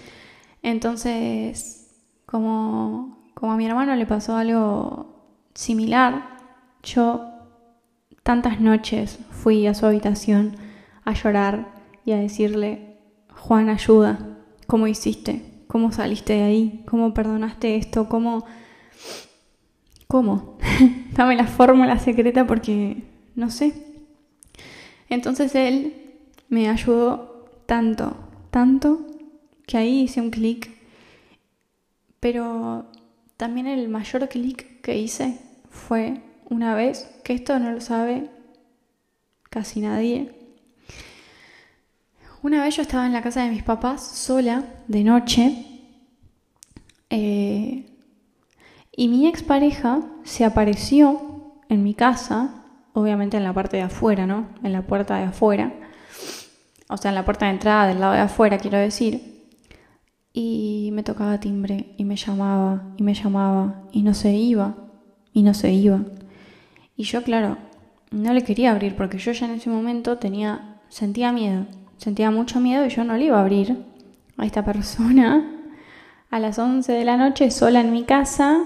Entonces, 0.63 1.91
como, 2.25 3.18
como 3.39 3.53
a 3.53 3.57
mi 3.57 3.67
hermano 3.67 3.95
le 3.95 4.05
pasó 4.05 4.35
algo 4.35 5.15
similar, 5.55 6.39
yo 6.83 7.25
tantas 8.25 8.61
noches 8.61 9.21
fui 9.31 9.69
a 9.69 9.75
su 9.75 9.87
habitación 9.87 10.57
a 11.05 11.13
llorar 11.13 11.69
y 12.05 12.11
a 12.11 12.17
decirle, 12.17 12.97
Juan, 13.33 13.69
ayuda, 13.69 14.19
¿cómo 14.67 14.89
hiciste? 14.89 15.65
¿Cómo 15.69 15.93
saliste 15.93 16.33
de 16.33 16.43
ahí? 16.43 16.83
¿Cómo 16.89 17.15
perdonaste 17.15 17.77
esto? 17.77 18.09
¿Cómo? 18.09 18.45
¿Cómo? 20.09 20.59
Dame 21.13 21.37
la 21.37 21.47
fórmula 21.47 22.01
secreta 22.01 22.45
porque 22.45 23.05
no 23.37 23.51
sé. 23.51 23.73
Entonces 25.09 25.55
él 25.55 25.95
me 26.49 26.69
ayudó 26.69 27.47
tanto, 27.67 28.17
tanto, 28.51 29.07
que 29.65 29.77
ahí 29.77 30.01
hice 30.01 30.21
un 30.21 30.31
clic. 30.31 30.77
Pero 32.19 32.87
también 33.39 33.69
el 33.69 33.89
mayor 33.89 34.29
clic 34.29 34.83
que 34.83 34.99
hice 34.99 35.39
fue 35.71 36.21
una 36.51 36.75
vez, 36.75 37.09
que 37.25 37.33
esto 37.33 37.59
no 37.59 37.71
lo 37.71 37.81
sabe 37.81 38.29
casi 39.49 39.81
nadie, 39.81 40.35
una 42.43 42.63
vez 42.63 42.77
yo 42.77 42.83
estaba 42.83 43.07
en 43.07 43.13
la 43.13 43.23
casa 43.23 43.43
de 43.43 43.51
mis 43.51 43.63
papás 43.63 44.03
sola, 44.03 44.65
de 44.89 45.05
noche, 45.05 45.65
eh, 47.11 47.87
y 48.93 49.09
mi 49.09 49.29
expareja 49.29 50.01
se 50.25 50.45
apareció 50.45 51.55
en 51.69 51.85
mi 51.85 51.95
casa, 51.95 52.65
obviamente 52.93 53.37
en 53.37 53.45
la 53.45 53.53
parte 53.53 53.77
de 53.77 53.85
afuera, 53.85 54.27
¿no? 54.27 54.49
En 54.65 54.73
la 54.73 54.83
puerta 54.83 55.17
de 55.17 55.25
afuera, 55.25 55.73
o 56.89 56.97
sea, 56.97 57.11
en 57.11 57.15
la 57.15 57.25
puerta 57.25 57.47
de 57.47 57.53
entrada 57.53 57.87
del 57.87 58.01
lado 58.01 58.15
de 58.15 58.21
afuera, 58.21 58.59
quiero 58.59 58.79
decir, 58.79 59.28
y 60.33 60.91
me 60.93 61.03
tocaba 61.03 61.41
timbre, 61.41 61.95
y 61.97 62.05
me 62.05 62.17
llamaba, 62.17 62.95
y 62.97 63.03
me 63.03 63.15
llamaba, 63.15 63.83
y 63.93 64.03
no 64.03 64.15
se 64.15 64.33
iba, 64.33 64.77
y 65.33 65.43
no 65.43 65.55
se 65.55 65.73
iba. 65.73 66.03
Y 66.97 67.05
yo, 67.05 67.23
claro, 67.23 67.59
no 68.11 68.33
le 68.33 68.43
quería 68.43 68.73
abrir 68.73 68.97
porque 68.97 69.19
yo 69.19 69.33
ya 69.33 69.47
en 69.47 69.53
ese 69.53 69.71
momento 69.71 70.19
tenía, 70.19 70.81
sentía 70.89 71.33
miedo 71.33 71.67
Sentía 71.99 72.31
mucho 72.31 72.61
miedo 72.61 72.87
y 72.87 72.91
yo 72.91 73.05
no 73.05 73.17
le 73.17 73.25
iba 73.25 73.39
a 73.39 73.41
abrir 73.41 73.85
a 74.37 74.47
esta 74.47 74.65
persona 74.65 75.53
a 76.31 76.39
las 76.39 76.59
11 76.59 76.93
de 76.93 77.05
la 77.05 77.17
noche 77.17 77.51
sola 77.51 77.81
en 77.81 77.93
mi 77.93 78.05
casa. 78.05 78.65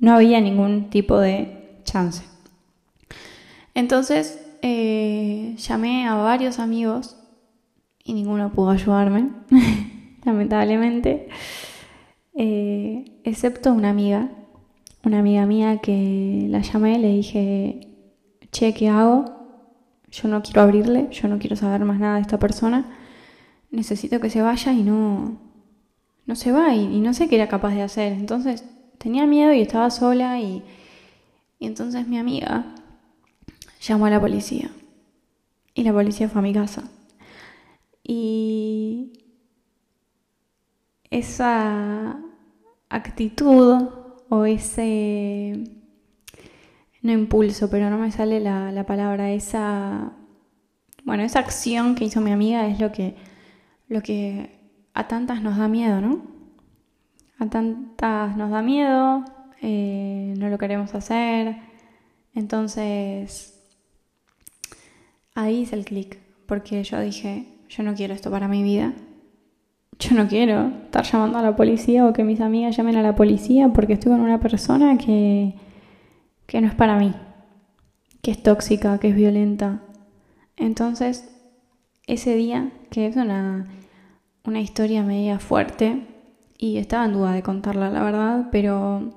No 0.00 0.14
había 0.14 0.40
ningún 0.40 0.90
tipo 0.90 1.18
de 1.18 1.80
chance. 1.84 2.24
Entonces 3.74 4.44
eh, 4.62 5.54
llamé 5.58 6.06
a 6.08 6.16
varios 6.16 6.58
amigos 6.58 7.16
y 8.02 8.14
ninguno 8.14 8.52
pudo 8.52 8.70
ayudarme, 8.70 9.30
lamentablemente, 10.24 11.28
eh, 12.34 13.04
excepto 13.24 13.72
una 13.72 13.90
amiga, 13.90 14.30
una 15.04 15.20
amiga 15.20 15.46
mía 15.46 15.78
que 15.78 16.46
la 16.48 16.60
llamé, 16.60 16.98
le 16.98 17.08
dije, 17.08 17.88
che, 18.50 18.74
¿qué 18.74 18.88
hago? 18.88 19.34
yo 20.14 20.28
no 20.28 20.42
quiero 20.42 20.62
abrirle, 20.62 21.08
yo 21.10 21.28
no 21.28 21.38
quiero 21.38 21.56
saber 21.56 21.84
más 21.84 21.98
nada 21.98 22.16
de 22.16 22.22
esta 22.22 22.38
persona, 22.38 22.86
necesito 23.70 24.20
que 24.20 24.30
se 24.30 24.42
vaya 24.42 24.72
y 24.72 24.84
no, 24.84 25.40
no 26.26 26.36
se 26.36 26.52
va 26.52 26.74
y, 26.74 27.00
no 27.00 27.12
sé 27.14 27.28
qué 27.28 27.34
era 27.34 27.48
capaz 27.48 27.74
de 27.74 27.82
hacer. 27.82 28.12
Entonces 28.12 28.64
tenía 28.98 29.26
miedo 29.26 29.52
y 29.52 29.60
estaba 29.60 29.90
sola 29.90 30.40
y, 30.40 30.62
y 31.58 31.66
entonces 31.66 32.06
mi 32.06 32.18
amiga 32.18 32.74
llamó 33.80 34.06
a 34.06 34.10
la 34.10 34.20
policía 34.20 34.70
y 35.74 35.82
la 35.82 35.92
policía 35.92 36.28
fue 36.28 36.38
a 36.38 36.42
mi 36.42 36.52
casa. 36.52 36.84
Y 38.04 39.23
esa 41.18 42.18
actitud 42.88 43.88
o 44.28 44.44
ese, 44.46 45.64
no 47.02 47.12
impulso, 47.12 47.70
pero 47.70 47.88
no 47.88 47.98
me 47.98 48.10
sale 48.10 48.40
la, 48.40 48.72
la 48.72 48.84
palabra, 48.84 49.30
esa, 49.30 50.12
bueno, 51.04 51.22
esa 51.22 51.38
acción 51.38 51.94
que 51.94 52.04
hizo 52.04 52.20
mi 52.20 52.32
amiga 52.32 52.66
es 52.66 52.80
lo 52.80 52.90
que, 52.90 53.14
lo 53.88 54.02
que 54.02 54.58
a 54.92 55.06
tantas 55.06 55.40
nos 55.40 55.56
da 55.56 55.68
miedo, 55.68 56.00
¿no? 56.00 56.22
A 57.38 57.46
tantas 57.46 58.36
nos 58.36 58.50
da 58.50 58.62
miedo, 58.62 59.24
eh, 59.62 60.34
no 60.36 60.48
lo 60.48 60.58
queremos 60.58 60.94
hacer, 60.96 61.56
entonces 62.34 63.70
ahí 65.36 65.60
hice 65.60 65.76
el 65.76 65.84
clic, 65.84 66.18
porque 66.46 66.82
yo 66.82 66.98
dije, 67.00 67.46
yo 67.68 67.84
no 67.84 67.94
quiero 67.94 68.14
esto 68.14 68.32
para 68.32 68.48
mi 68.48 68.64
vida, 68.64 68.94
yo 69.98 70.16
no 70.16 70.26
quiero 70.28 70.68
estar 70.84 71.04
llamando 71.04 71.38
a 71.38 71.42
la 71.42 71.56
policía 71.56 72.06
o 72.06 72.12
que 72.12 72.24
mis 72.24 72.40
amigas 72.40 72.76
llamen 72.76 72.96
a 72.96 73.02
la 73.02 73.14
policía 73.14 73.68
porque 73.68 73.94
estoy 73.94 74.12
con 74.12 74.20
una 74.20 74.40
persona 74.40 74.98
que, 74.98 75.54
que 76.46 76.60
no 76.60 76.68
es 76.68 76.74
para 76.74 76.98
mí, 76.98 77.14
que 78.22 78.30
es 78.30 78.42
tóxica, 78.42 78.98
que 78.98 79.08
es 79.08 79.14
violenta. 79.14 79.82
Entonces, 80.56 81.30
ese 82.06 82.34
día, 82.34 82.70
que 82.90 83.06
es 83.06 83.16
una, 83.16 83.66
una 84.44 84.60
historia 84.60 85.02
media 85.02 85.38
fuerte, 85.38 86.06
y 86.58 86.78
estaba 86.78 87.04
en 87.04 87.12
duda 87.12 87.32
de 87.32 87.42
contarla, 87.42 87.90
la 87.90 88.02
verdad, 88.02 88.48
pero, 88.50 89.10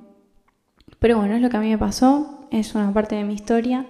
pero 1.00 1.18
bueno, 1.18 1.36
es 1.36 1.42
lo 1.42 1.50
que 1.50 1.58
a 1.58 1.62
mí 1.62 1.70
me 1.70 1.78
pasó, 1.78 2.48
es 2.52 2.76
una 2.76 2.92
parte 2.94 3.16
de 3.16 3.24
mi 3.24 3.34
historia, 3.36 3.86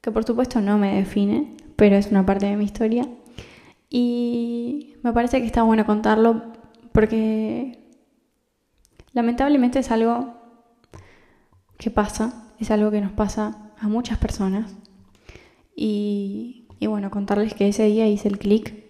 que 0.00 0.10
por 0.10 0.24
supuesto 0.24 0.60
no 0.60 0.76
me 0.78 0.96
define, 0.96 1.56
pero 1.76 1.96
es 1.96 2.08
una 2.08 2.26
parte 2.26 2.46
de 2.46 2.56
mi 2.56 2.64
historia. 2.64 3.06
Y 3.96 4.96
me 5.04 5.12
parece 5.12 5.38
que 5.38 5.46
está 5.46 5.62
bueno 5.62 5.86
contarlo 5.86 6.42
porque 6.90 7.78
lamentablemente 9.12 9.78
es 9.78 9.92
algo 9.92 10.34
que 11.78 11.92
pasa, 11.92 12.50
es 12.58 12.72
algo 12.72 12.90
que 12.90 13.00
nos 13.00 13.12
pasa 13.12 13.72
a 13.78 13.86
muchas 13.86 14.18
personas. 14.18 14.74
Y, 15.76 16.66
bueno, 16.80 17.08
contarles 17.12 17.54
que 17.54 17.68
ese 17.68 17.84
día 17.84 18.08
hice 18.08 18.26
el 18.26 18.40
clic 18.40 18.84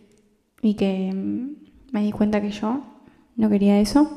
y 0.62 0.72
que 0.72 1.12
me 1.92 2.02
di 2.02 2.10
cuenta 2.10 2.40
que 2.40 2.50
yo 2.50 2.82
no 3.36 3.50
quería 3.50 3.80
eso. 3.80 4.08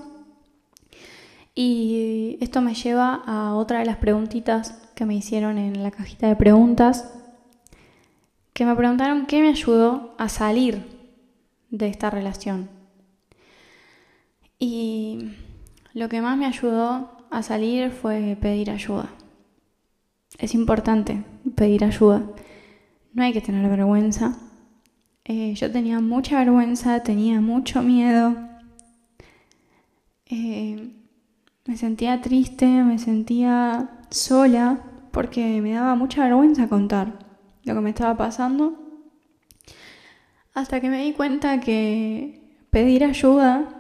Y 1.54 2.38
esto 2.40 2.62
me 2.62 2.76
lleva 2.76 3.24
a 3.26 3.56
otra 3.56 3.80
de 3.80 3.86
las 3.86 3.98
preguntitas 3.98 4.90
que 4.96 5.06
me 5.06 5.16
hicieron 5.16 5.58
en 5.58 5.84
la 5.84 5.92
cajita 5.92 6.30
de 6.30 6.38
preguntas 6.38 7.12
que 8.58 8.66
me 8.66 8.76
preguntaron 8.76 9.28
qué 9.28 9.44
me 9.44 9.50
ayudó 9.50 10.16
a 10.18 10.30
salir 10.30 10.84
de 11.70 11.90
esta 11.90 12.10
relación. 12.10 12.72
Y 14.58 15.30
lo 15.94 16.10
que 16.10 16.22
más 16.22 16.40
me 16.40 16.48
ayudó 16.48 17.28
a 17.30 17.44
salir 17.44 17.92
fue 17.92 18.36
pedir 18.42 18.72
ayuda. 18.72 19.10
Es 20.40 20.56
importante 20.56 21.24
pedir 21.54 21.84
ayuda. 21.84 22.24
No 23.14 23.22
hay 23.22 23.32
que 23.32 23.42
tener 23.42 23.70
vergüenza. 23.70 24.40
Eh, 25.24 25.54
yo 25.54 25.72
tenía 25.72 26.00
mucha 26.00 26.40
vergüenza, 26.40 27.04
tenía 27.04 27.40
mucho 27.40 27.84
miedo. 27.84 28.36
Eh, 30.26 30.96
me 31.64 31.78
sentía 31.78 32.22
triste, 32.22 32.66
me 32.66 32.98
sentía 32.98 34.00
sola 34.10 34.82
porque 35.12 35.62
me 35.62 35.74
daba 35.74 35.94
mucha 35.94 36.24
vergüenza 36.24 36.68
contar 36.68 37.27
lo 37.68 37.76
que 37.76 37.82
me 37.82 37.90
estaba 37.90 38.18
pasando, 38.18 38.88
hasta 40.54 40.82
que 40.82 40.90
me 40.90 41.04
di 41.04 41.14
cuenta 41.14 41.60
que 41.60 42.66
pedir 42.72 43.04
ayuda 43.04 43.78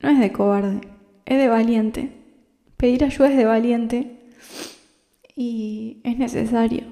no 0.00 0.10
es 0.10 0.20
de 0.20 0.32
cobarde, 0.32 0.80
es 1.26 1.38
de 1.38 1.48
valiente. 1.48 2.12
Pedir 2.76 3.04
ayuda 3.04 3.30
es 3.30 3.36
de 3.36 3.44
valiente 3.44 4.30
y 5.34 6.00
es 6.04 6.16
necesario. 6.18 6.84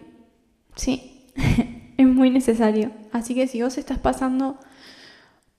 Sí, 0.74 1.30
es 1.96 2.06
muy 2.06 2.30
necesario. 2.30 2.90
Así 3.12 3.34
que 3.34 3.46
si 3.46 3.62
vos 3.62 3.78
estás 3.78 3.98
pasando 3.98 4.58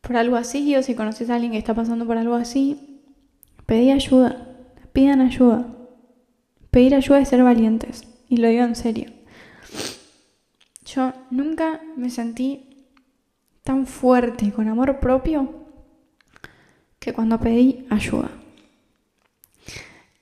por 0.01 0.17
algo 0.17 0.35
así 0.35 0.75
o 0.75 0.83
si 0.83 0.95
conoces 0.95 1.29
a 1.29 1.35
alguien 1.35 1.53
que 1.53 1.57
está 1.57 1.73
pasando 1.73 2.05
por 2.05 2.17
algo 2.17 2.35
así, 2.35 3.01
pedí 3.65 3.91
ayuda, 3.91 4.67
pidan 4.91 5.21
ayuda. 5.21 5.73
Pedir 6.71 6.95
ayuda 6.95 7.19
es 7.19 7.29
ser 7.29 7.43
valientes. 7.43 8.03
Y 8.29 8.37
lo 8.37 8.47
digo 8.47 8.63
en 8.63 8.75
serio. 8.75 9.11
Yo 10.85 11.13
nunca 11.29 11.81
me 11.95 12.09
sentí 12.09 12.87
tan 13.63 13.85
fuerte 13.85 14.51
con 14.51 14.67
amor 14.67 14.99
propio 14.99 15.53
que 16.99 17.13
cuando 17.13 17.39
pedí 17.39 17.85
ayuda. 17.89 18.31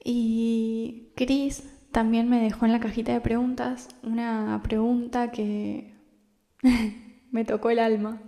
Y 0.04 1.10
Chris 1.16 1.64
también 1.92 2.30
me 2.30 2.42
dejó 2.42 2.66
en 2.66 2.72
la 2.72 2.80
cajita 2.80 3.14
de 3.14 3.22
preguntas 3.22 3.88
una 4.04 4.60
pregunta 4.64 5.32
que 5.32 5.94
me 7.32 7.46
tocó 7.46 7.70
el 7.70 7.80
alma. 7.80 8.22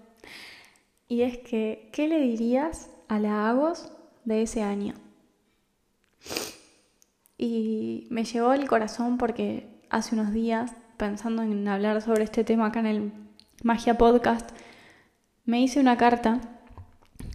Y 1.07 1.21
es 1.21 1.37
que, 1.37 1.89
¿qué 1.93 2.07
le 2.07 2.19
dirías 2.19 2.89
a 3.07 3.19
la 3.19 3.49
Agos 3.49 3.91
de 4.25 4.41
ese 4.41 4.61
año? 4.61 4.93
Y 7.37 8.07
me 8.09 8.23
llevó 8.23 8.53
el 8.53 8.67
corazón 8.67 9.17
porque 9.17 9.67
hace 9.89 10.15
unos 10.15 10.33
días, 10.33 10.71
pensando 10.97 11.43
en 11.43 11.67
hablar 11.67 12.01
sobre 12.01 12.23
este 12.23 12.43
tema 12.43 12.67
acá 12.67 12.79
en 12.79 12.85
el 12.87 13.11
Magia 13.63 13.97
Podcast, 13.97 14.49
me 15.45 15.61
hice 15.61 15.79
una 15.79 15.97
carta, 15.97 16.41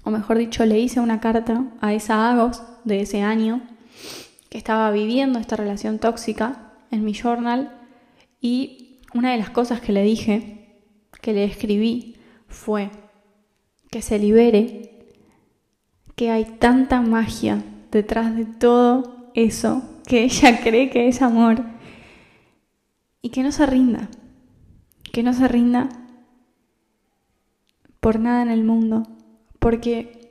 o 0.03 0.11
mejor 0.11 0.39
dicho, 0.39 0.67
le 0.67 0.79
hice 0.81 0.99
una 0.99 1.21
carta 1.21 1.65
a 1.81 1.93
esa 1.93 2.31
Agos 2.31 2.63
de 2.85 3.01
ese 3.01 3.23
año 3.23 3.63
que 4.51 4.59
estaba 4.59 4.91
viviendo 4.91 5.39
esta 5.39 5.57
relación 5.57 5.99
tóxica 5.99 6.73
en 6.91 7.05
mi 7.05 7.15
journal 7.15 7.79
y 8.41 9.01
una 9.15 9.31
de 9.31 9.39
las 9.39 9.51
cosas 9.51 9.81
que 9.81 9.93
le 9.93 10.03
dije, 10.03 10.81
que 11.21 11.33
le 11.33 11.45
escribí, 11.45 12.17
fue 12.49 12.91
que 13.91 14.03
se 14.03 14.19
libere, 14.19 15.07
que 16.17 16.31
hay 16.31 16.45
tanta 16.45 17.01
magia 17.01 17.63
detrás 17.91 18.35
de 18.35 18.45
todo 18.45 19.31
eso 19.35 19.92
que 20.07 20.25
ella 20.25 20.61
cree 20.63 20.91
que 20.91 21.09
es 21.09 21.23
amor 21.23 21.63
y 23.21 23.31
que 23.31 23.43
no 23.43 23.53
se 23.53 23.67
rinda, 23.67 24.09
que 25.13 25.23
no 25.23 25.33
se 25.33 25.49
rinda 25.49 25.89
por 28.01 28.19
nada 28.19 28.43
en 28.43 28.51
el 28.51 28.65
mundo, 28.65 29.07
porque 29.59 30.23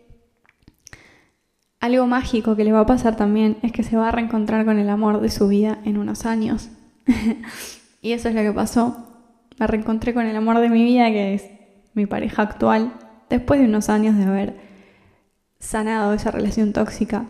algo 1.80 2.06
mágico 2.06 2.56
que 2.56 2.64
le 2.64 2.72
va 2.72 2.82
a 2.82 2.86
pasar 2.86 3.16
también 3.16 3.58
es 3.64 3.72
que 3.72 3.84
se 3.84 3.98
va 3.98 4.10
a 4.10 4.12
reencontrar 4.12 4.66
con 4.66 4.78
el 4.78 4.90
amor 4.90 5.20
de 5.20 5.30
su 5.30 5.48
vida 5.48 5.80
en 5.84 5.98
unos 5.98 6.26
años. 6.26 6.70
y 8.02 8.12
eso 8.12 8.30
es 8.30 8.36
lo 8.36 8.42
que 8.42 8.52
pasó. 8.52 9.08
Me 9.58 9.68
reencontré 9.68 10.14
con 10.14 10.26
el 10.26 10.36
amor 10.36 10.60
de 10.60 10.70
mi 10.70 10.84
vida, 10.84 11.10
que 11.10 11.34
es 11.34 11.46
mi 11.94 12.06
pareja 12.06 12.44
actual, 12.44 12.94
después 13.30 13.60
de 13.60 13.66
unos 13.66 13.90
años 13.90 14.16
de 14.16 14.26
haber 14.26 14.60
sanado 15.60 16.14
esa 16.14 16.30
relación 16.30 16.72
tóxica. 16.72 17.26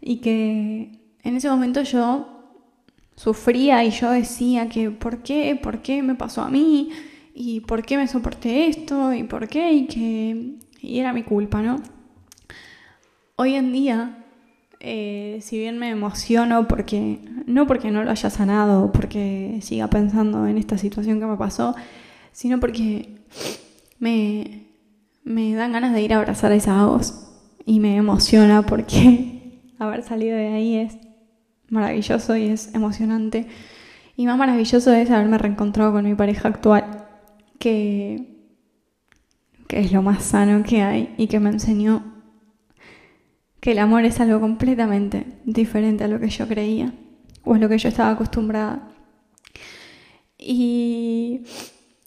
Y 0.00 0.18
que 0.18 0.97
en 1.22 1.36
ese 1.36 1.48
momento 1.48 1.82
yo 1.82 2.28
sufría 3.16 3.84
y 3.84 3.90
yo 3.90 4.10
decía 4.10 4.68
que 4.68 4.90
¿por 4.90 5.22
qué? 5.22 5.58
¿Por 5.60 5.82
qué 5.82 6.02
me 6.02 6.14
pasó 6.14 6.42
a 6.42 6.50
mí? 6.50 6.90
¿Y 7.34 7.60
por 7.60 7.84
qué 7.84 7.96
me 7.96 8.08
soporté 8.08 8.68
esto? 8.68 9.12
¿Y 9.12 9.24
por 9.24 9.48
qué? 9.48 9.72
Y 9.72 9.86
que 9.86 10.58
y 10.80 10.98
era 10.98 11.12
mi 11.12 11.22
culpa, 11.22 11.62
¿no? 11.62 11.82
Hoy 13.36 13.54
en 13.54 13.72
día, 13.72 14.24
eh, 14.80 15.38
si 15.42 15.58
bien 15.58 15.78
me 15.78 15.90
emociono 15.90 16.66
porque, 16.68 17.18
no 17.46 17.66
porque 17.66 17.90
no 17.90 18.04
lo 18.04 18.10
haya 18.10 18.30
sanado, 18.30 18.92
porque 18.92 19.58
siga 19.62 19.88
pensando 19.88 20.46
en 20.46 20.58
esta 20.58 20.78
situación 20.78 21.20
que 21.20 21.26
me 21.26 21.36
pasó, 21.36 21.74
sino 22.32 22.60
porque 22.60 23.16
me, 23.98 24.66
me 25.24 25.54
dan 25.54 25.72
ganas 25.72 25.92
de 25.92 26.02
ir 26.02 26.12
a 26.12 26.18
abrazar 26.18 26.52
a 26.52 26.56
esa 26.56 26.84
voz 26.84 27.32
y 27.64 27.80
me 27.80 27.96
emociona 27.96 28.62
porque 28.62 29.60
haber 29.78 30.02
salido 30.02 30.36
de 30.36 30.48
ahí 30.48 30.76
es 30.76 30.96
maravilloso 31.70 32.36
y 32.36 32.46
es 32.46 32.74
emocionante. 32.74 33.46
Y 34.16 34.26
más 34.26 34.36
maravilloso 34.36 34.92
es 34.92 35.10
haberme 35.10 35.38
reencontrado 35.38 35.92
con 35.92 36.04
mi 36.04 36.14
pareja 36.14 36.48
actual, 36.48 37.06
que, 37.58 38.36
que 39.66 39.80
es 39.80 39.92
lo 39.92 40.02
más 40.02 40.24
sano 40.24 40.62
que 40.64 40.82
hay 40.82 41.14
y 41.18 41.28
que 41.28 41.40
me 41.40 41.50
enseñó 41.50 42.02
que 43.60 43.72
el 43.72 43.78
amor 43.78 44.04
es 44.04 44.20
algo 44.20 44.40
completamente 44.40 45.26
diferente 45.44 46.04
a 46.04 46.08
lo 46.08 46.20
que 46.20 46.28
yo 46.28 46.46
creía 46.46 46.92
o 47.44 47.54
a 47.54 47.58
lo 47.58 47.68
que 47.68 47.78
yo 47.78 47.88
estaba 47.88 48.10
acostumbrada. 48.10 48.88
Y 50.38 51.42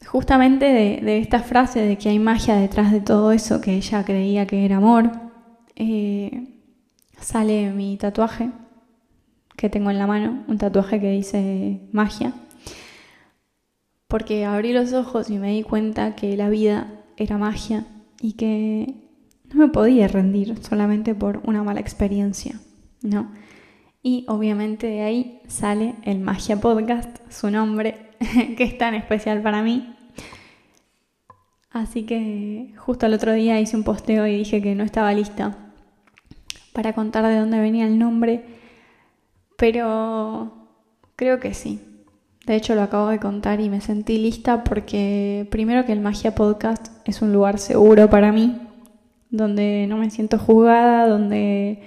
justamente 0.06 0.65
de, 0.65 1.17
esta 1.19 1.39
frase 1.39 1.82
de 1.82 1.97
que 1.97 2.10
hay 2.10 2.19
magia 2.19 2.56
detrás 2.56 2.91
de 2.91 3.02
todo 3.02 3.32
eso 3.32 3.62
que 3.62 3.74
ella 3.74 4.04
creía 4.06 4.47
que 4.47 4.65
era 4.65 4.78
amor, 4.78 5.12
eh, 5.76 6.47
sale 7.19 7.71
mi 7.71 7.97
tatuaje 7.97 8.52
que 9.62 9.69
tengo 9.69 9.91
en 9.91 10.00
la 10.00 10.08
mano, 10.08 10.43
un 10.47 10.58
tatuaje 10.58 11.00
que 11.00 11.12
dice 11.12 11.82
magia, 11.91 12.34
porque 14.08 14.43
abrí 14.43 14.74
los 14.74 14.91
ojos 14.93 15.30
y 15.30 15.38
me 15.38 15.52
di 15.52 15.62
cuenta 15.62 16.15
que 16.15 16.36
la 16.36 16.50
vida 16.50 17.04
era 17.15 17.38
magia 17.38 17.86
y 18.19 18.34
que 18.34 18.95
no 19.54 19.60
me 19.60 19.67
podía 19.67 20.08
rendir 20.08 20.58
solamente 20.63 21.13
por 21.13 21.43
una 21.45 21.62
mala 21.62 21.80
experiencia, 21.80 22.60
¿no? 23.04 23.32
Y 24.02 24.26
obviamente 24.28 24.88
de 24.88 25.02
ahí 25.02 25.41
sale 25.47 25.93
el 26.06 26.17
Magia 26.21 26.60
Podcast, 26.60 27.19
su 27.30 27.52
nombre, 27.52 28.10
que 28.58 28.63
es 28.63 28.80
tan 28.80 28.95
especial 28.95 29.43
para 29.43 29.62
mí. 29.62 29.95
Así 31.69 32.08
que 32.08 32.74
justo 32.78 33.06
el 33.06 33.13
otro 33.13 33.34
día 33.34 33.60
hice 33.60 33.78
un 33.78 33.84
posteo 33.84 34.26
y 34.26 34.38
dije 34.38 34.60
que 34.60 34.74
no 34.74 34.84
estaba 34.84 35.13
lista 35.13 35.71
para 36.74 36.93
contar 36.93 37.28
de 37.28 37.38
dónde 37.38 37.60
venía 37.60 37.86
el 37.86 38.00
nombre, 38.00 38.60
pero 39.62 40.52
creo 41.15 41.39
que 41.39 41.54
sí. 41.54 41.82
De 42.47 42.56
hecho 42.56 42.74
lo 42.74 42.82
acabo 42.82 43.10
de 43.10 43.19
contar 43.19 43.62
y 43.62 43.69
me 43.69 43.80
sentí 43.80 44.17
lista 44.17 44.63
porque 44.63 45.47
primero 45.52 45.86
que 45.86 45.91
el 45.91 46.00
Magia 46.00 46.34
Podcast 46.34 46.88
es 47.06 47.21
un 47.21 47.32
lugar 47.32 47.60
seguro 47.60 48.10
para 48.10 48.32
mí, 48.32 48.58
donde 49.30 49.86
no 49.88 49.97
me 49.97 50.10
siento 50.10 50.39
juzgada, 50.39 51.08
donde 51.08 51.84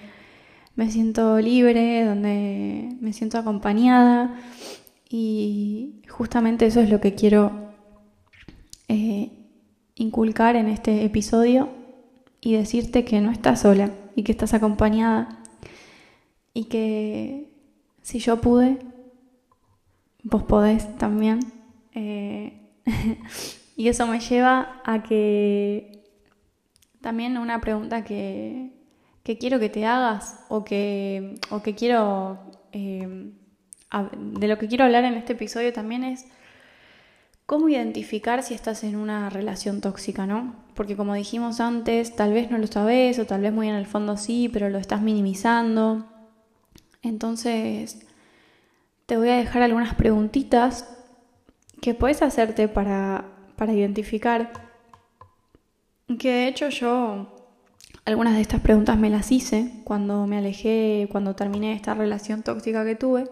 me 0.77 0.89
siento 0.89 1.41
libre, 1.41 2.05
donde 2.05 2.91
me 3.01 3.13
siento 3.13 3.39
acompañada 3.39 4.37
y 5.11 6.01
justamente 6.09 6.67
eso 6.67 6.81
es 6.81 6.91
lo 6.91 7.01
que 7.01 7.17
quiero 7.17 7.73
eh, 8.87 9.33
inculcar 9.97 10.55
en 10.55 10.69
este 10.69 11.05
episodio 11.05 11.71
y 12.41 12.53
decirte 12.53 13.05
que 13.05 13.21
no 13.21 13.33
estás 13.33 13.63
sola 13.63 13.91
y 14.15 14.23
que 14.23 14.31
estás 14.31 14.55
acompañada 14.55 15.43
y 16.53 16.67
que 16.67 17.54
si 18.05 18.19
yo 18.19 18.38
pude, 18.43 18.79
vos 20.23 20.43
podés 20.43 20.97
también. 20.99 21.40
Eh, 21.93 22.69
y 23.77 23.88
eso 23.88 24.07
me 24.07 24.21
lleva 24.21 24.83
a 24.85 25.03
que 25.03 26.05
también 27.01 27.38
una 27.38 27.62
pregunta 27.62 28.05
que, 28.05 28.73
que 29.23 29.38
quiero 29.38 29.59
que 29.59 29.71
te 29.71 29.87
hagas 29.87 30.45
o 30.51 30.64
que, 30.64 31.37
o 31.51 31.62
que 31.62 31.75
quiero, 31.75 32.38
eh, 32.73 33.33
de 34.19 34.49
lo 34.49 34.59
que 34.59 34.69
quiero 34.69 34.85
hablar 34.85 35.05
en 35.05 35.14
este 35.14 35.33
episodio 35.33 35.73
también 35.73 36.05
es 36.05 36.27
cómo 37.47 37.71
identificar 37.71 38.43
si 38.43 38.53
estás 38.53 38.85
en 38.85 38.97
una 38.97 39.31
relación 39.31 39.81
tóxica, 39.81 40.27
¿no? 40.27 40.57
Porque 40.75 40.95
como 40.95 41.14
dijimos 41.14 41.59
antes, 41.59 42.14
tal 42.14 42.35
vez 42.35 42.51
no 42.51 42.59
lo 42.59 42.67
sabes 42.67 43.19
o 43.19 43.25
tal 43.25 43.40
vez 43.40 43.53
muy 43.55 43.71
en 43.71 43.77
el 43.77 43.87
fondo 43.87 44.19
sí, 44.19 44.51
pero 44.53 44.69
lo 44.69 44.77
estás 44.77 45.01
minimizando. 45.01 46.13
Entonces, 47.05 48.07
te 49.07 49.17
voy 49.17 49.29
a 49.29 49.37
dejar 49.37 49.62
algunas 49.62 49.95
preguntitas 49.95 50.88
que 51.81 51.95
puedes 51.95 52.23
hacerte 52.23 52.67
para, 52.67 53.27
para 53.57 53.73
identificar. 53.73 54.53
Que 56.19 56.31
de 56.31 56.49
hecho 56.49 56.69
yo 56.71 57.35
algunas 58.05 58.35
de 58.35 58.40
estas 58.40 58.61
preguntas 58.61 58.99
me 58.99 59.11
las 59.11 59.31
hice 59.33 59.83
cuando 59.85 60.27
me 60.27 60.38
alejé, 60.38 61.09
cuando 61.11 61.35
terminé 61.35 61.73
esta 61.73 61.95
relación 61.95 62.43
tóxica 62.43 62.85
que 62.85 62.97
tuve. 62.97 63.31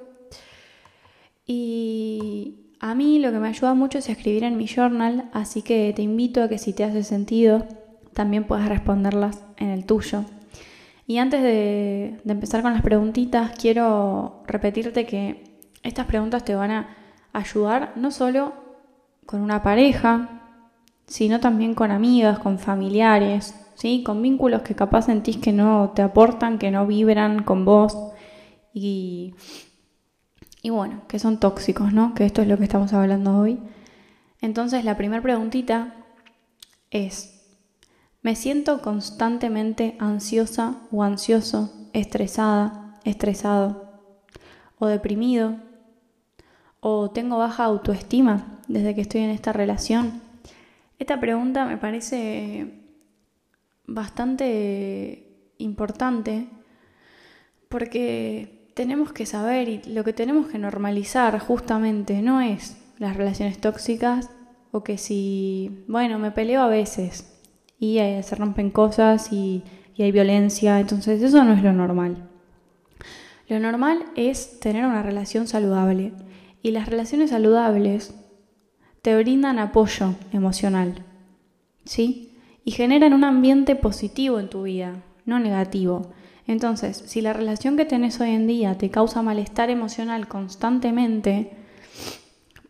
Y 1.47 2.75
a 2.81 2.95
mí 2.95 3.19
lo 3.19 3.33
que 3.33 3.39
me 3.39 3.49
ayuda 3.49 3.75
mucho 3.75 3.99
es 3.99 4.09
escribir 4.09 4.45
en 4.45 4.57
mi 4.57 4.67
journal, 4.67 5.31
así 5.33 5.63
que 5.63 5.93
te 5.95 6.03
invito 6.03 6.43
a 6.43 6.49
que 6.49 6.59
si 6.59 6.73
te 6.73 6.85
hace 6.85 7.05
sentido, 7.05 7.67
también 8.13 8.45
puedas 8.45 8.69
responderlas 8.69 9.43
en 9.57 9.69
el 9.69 9.85
tuyo. 9.85 10.25
Y 11.07 11.19
antes 11.19 11.43
de, 11.43 12.21
empezar 12.27 12.63
con 12.63 12.73
las 12.73 12.83
preguntitas, 12.83 13.53
quiero 13.59 14.43
repetirte 14.47 15.07
que 15.07 15.45
estas 15.83 16.07
preguntas 16.07 16.45
te 16.45 16.55
van 16.55 16.71
a 16.71 16.97
ayudar 17.33 17.93
no 17.97 18.11
solo 18.11 18.55
con 19.27 19.41
una 19.41 19.63
pareja, 19.63 20.43
sino 21.07 21.41
también 21.41 21.75
con 21.75 21.91
amigas, 21.91 22.39
con 22.39 22.59
familiares, 22.59 23.55
¿sí? 23.75 24.03
Con 24.05 24.23
vínculos 24.23 24.63
que 24.63 24.75
capaz 24.75 25.03
sentís 25.03 25.39
que 25.39 25.53
no 25.53 25.93
te 25.95 26.03
aportan, 26.03 26.59
que 26.59 26.71
no 26.71 26.87
vibran 26.87 27.43
con 27.43 27.65
vos 27.65 27.97
y 28.73 29.35
bueno, 30.65 31.03
que 31.09 31.19
son 31.19 31.41
tóxicos, 31.41 31.93
¿no? 31.93 32.15
Que 32.15 32.25
esto 32.25 32.43
es 32.43 32.49
lo 32.49 32.57
que 32.57 32.65
estamos 32.65 32.93
hablando 32.93 33.37
hoy. 33.37 33.59
Entonces 34.41 34.85
la 34.85 34.97
primera 34.97 35.23
preguntita 35.23 35.95
es, 36.91 37.32
¿me 38.23 38.37
siento 38.37 38.81
constantemente 38.81 39.97
ansiosa 39.99 40.77
o 40.91 41.03
ansioso, 41.03 41.89
estresada, 41.93 42.99
estresado 43.05 44.01
o 44.79 44.87
deprimido? 44.87 45.57
¿O 46.81 47.11
tengo 47.11 47.39
baja 47.39 47.65
autoestima 47.65 48.61
desde 48.69 48.95
que 48.95 49.03
estoy 49.03 49.21
en 49.23 49.31
esta 49.31 49.53
relación? 49.53 50.23
Esta 50.99 51.21
pregunta 51.21 51.65
me 51.65 51.79
parece 51.79 52.81
bastante 53.87 55.53
importante 55.59 56.49
porque 57.69 58.71
tenemos 58.75 59.13
que 59.13 59.27
saber 59.27 59.69
y 59.69 59.83
lo 59.85 60.05
que 60.05 60.13
tenemos 60.13 60.47
que 60.47 60.59
normalizar 60.59 61.39
justamente 61.39 62.23
no 62.23 62.41
es 62.41 62.77
las 62.99 63.17
relaciones 63.17 63.61
tóxicas 63.61 64.31
o 64.71 64.83
que 64.83 64.97
si, 64.97 65.85
bueno, 65.89 66.19
me 66.19 66.31
peleo 66.31 66.63
a 66.63 66.69
veces 66.69 67.42
y 67.83 67.99
eh, 67.99 68.23
se 68.23 68.37
rompen 68.37 68.71
cosas 68.71 69.33
y, 69.33 69.65
y 69.97 70.05
hay 70.05 70.13
violencia, 70.13 70.79
entonces 70.79 71.21
eso 71.21 71.43
no 71.43 71.53
es 71.53 71.65
lo 71.65 71.73
normal. 71.73 72.29
Lo 73.49 73.59
normal 73.59 74.05
es 74.15 74.61
tener 74.61 74.87
una 74.87 75.03
relación 75.03 75.49
saludable 75.49 76.13
y 76.63 76.71
las 76.71 76.89
relaciones 76.89 77.31
saludables 77.31 78.15
te 79.03 79.21
brindan 79.21 79.59
apoyo 79.59 80.15
emocional, 80.33 81.05
¿sí? 81.85 82.39
y 82.65 82.71
generan 82.71 83.15
un 83.15 83.25
ambiente 83.25 83.75
positivo 83.75 84.39
en 84.39 84.49
tu 84.49 84.63
vida, 84.63 85.03
no 85.27 85.41
negativo. 85.41 86.13
Entonces, 86.47 87.03
si 87.07 87.21
la 87.21 87.33
relación 87.33 87.77
que 87.77 87.85
tenés 87.85 88.21
hoy 88.21 88.31
en 88.31 88.47
día 88.47 88.79
te 88.79 88.91
causa 88.91 89.23
malestar 89.23 89.71
emocional 89.71 90.29
constantemente, 90.29 91.51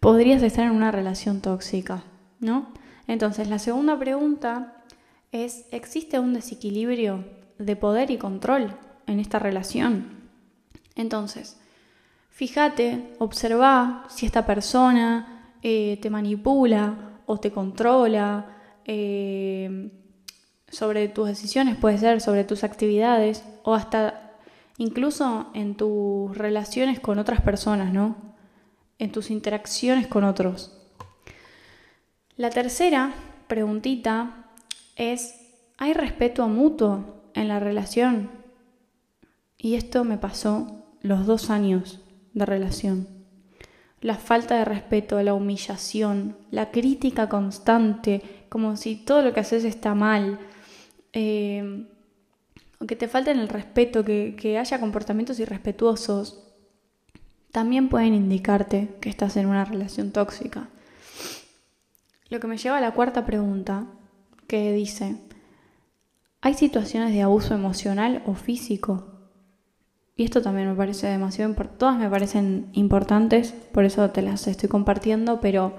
podrías 0.01 0.43
estar 0.43 0.65
en 0.65 0.73
una 0.73 0.91
relación 0.91 1.43
tóxica, 1.43 2.05
¿no? 2.41 2.73
Entonces, 3.07 3.49
la 3.49 3.59
segunda 3.59 3.99
pregunta 3.99 4.82
es, 5.33 5.65
¿existe 5.73 6.19
un 6.19 6.35
desequilibrio 6.35 7.25
de 7.59 7.75
poder 7.75 8.11
y 8.11 8.19
control 8.19 8.77
en 9.07 9.19
esta 9.19 9.39
relación? 9.39 10.31
Entonces, 10.95 11.59
fíjate, 12.31 13.15
observa 13.19 14.05
si 14.09 14.27
esta 14.27 14.47
persona 14.47 15.57
eh, 15.63 15.99
te 16.03 16.11
manipula 16.11 17.21
o 17.27 17.41
te 17.41 17.51
controla 17.51 18.59
eh, 18.85 19.91
sobre 20.69 21.09
tus 21.09 21.29
decisiones, 21.29 21.77
puede 21.77 21.99
ser 21.99 22.21
sobre 22.21 22.45
tus 22.45 22.63
actividades 22.63 23.43
o 23.63 23.75
hasta 23.75 24.33
incluso 24.77 25.51
en 25.55 25.77
tus 25.77 26.37
relaciones 26.37 27.01
con 27.01 27.19
otras 27.19 27.41
personas, 27.41 27.93
¿no? 27.93 28.17
En 28.99 29.13
tus 29.13 29.31
interacciones 29.31 30.07
con 30.07 30.25
otros. 30.25 30.79
La 32.37 32.51
tercera 32.51 33.13
preguntita 33.47 34.42
es, 34.97 35.35
¿hay 35.79 35.95
respeto 35.95 36.49
mutuo 36.49 37.23
en 37.35 37.49
la 37.49 37.61
relación? 37.61 38.31
Y 39.57 39.75
esto 39.75 40.05
me 40.05 40.19
pasó 40.19 40.85
los 41.01 41.27
dos 41.27 41.51
años 41.51 42.01
de 42.35 42.47
relación. 42.47 43.09
La 44.01 44.17
falta 44.17 44.57
de 44.57 44.65
respeto, 44.65 45.23
la 45.23 45.35
humillación, 45.35 46.37
la 46.51 46.71
crítica 46.71 47.29
constante, 47.29 48.47
como 48.49 48.77
si 48.77 48.97
todo 48.97 49.23
lo 49.23 49.33
que 49.33 49.41
haces 49.41 49.65
está 49.65 49.95
mal, 49.95 50.41
eh, 51.13 51.87
o 52.81 52.87
que 52.87 52.97
te 52.97 53.07
falten 53.07 53.39
el 53.39 53.49
respeto, 53.49 54.05
que, 54.05 54.35
que 54.37 54.59
haya 54.59 54.81
comportamientos 54.81 55.39
irrespetuosos, 55.39 56.43
también 57.53 57.89
pueden 57.89 58.15
indicarte 58.15 58.97
que 59.01 59.09
estás 59.09 59.37
en 59.37 59.47
una 59.47 59.65
relación 59.65 60.11
tóxica. 60.11 60.69
Lo 62.29 62.41
que 62.41 62.47
me 62.49 62.57
lleva 62.57 62.79
a 62.79 62.81
la 62.81 62.93
cuarta 62.93 63.25
pregunta, 63.25 63.87
que 64.53 64.71
dice, 64.71 65.17
¿hay 66.43 66.53
situaciones 66.53 67.15
de 67.15 67.23
abuso 67.23 67.55
emocional 67.55 68.23
o 68.27 68.35
físico? 68.35 69.07
Y 70.15 70.25
esto 70.25 70.43
también 70.43 70.69
me 70.69 70.75
parece 70.75 71.07
demasiado 71.07 71.49
importante, 71.49 71.79
todas 71.79 71.99
me 71.99 72.11
parecen 72.11 72.69
importantes, 72.75 73.53
por 73.73 73.87
eso 73.87 74.11
te 74.11 74.21
las 74.21 74.47
estoy 74.47 74.69
compartiendo, 74.69 75.41
pero 75.41 75.75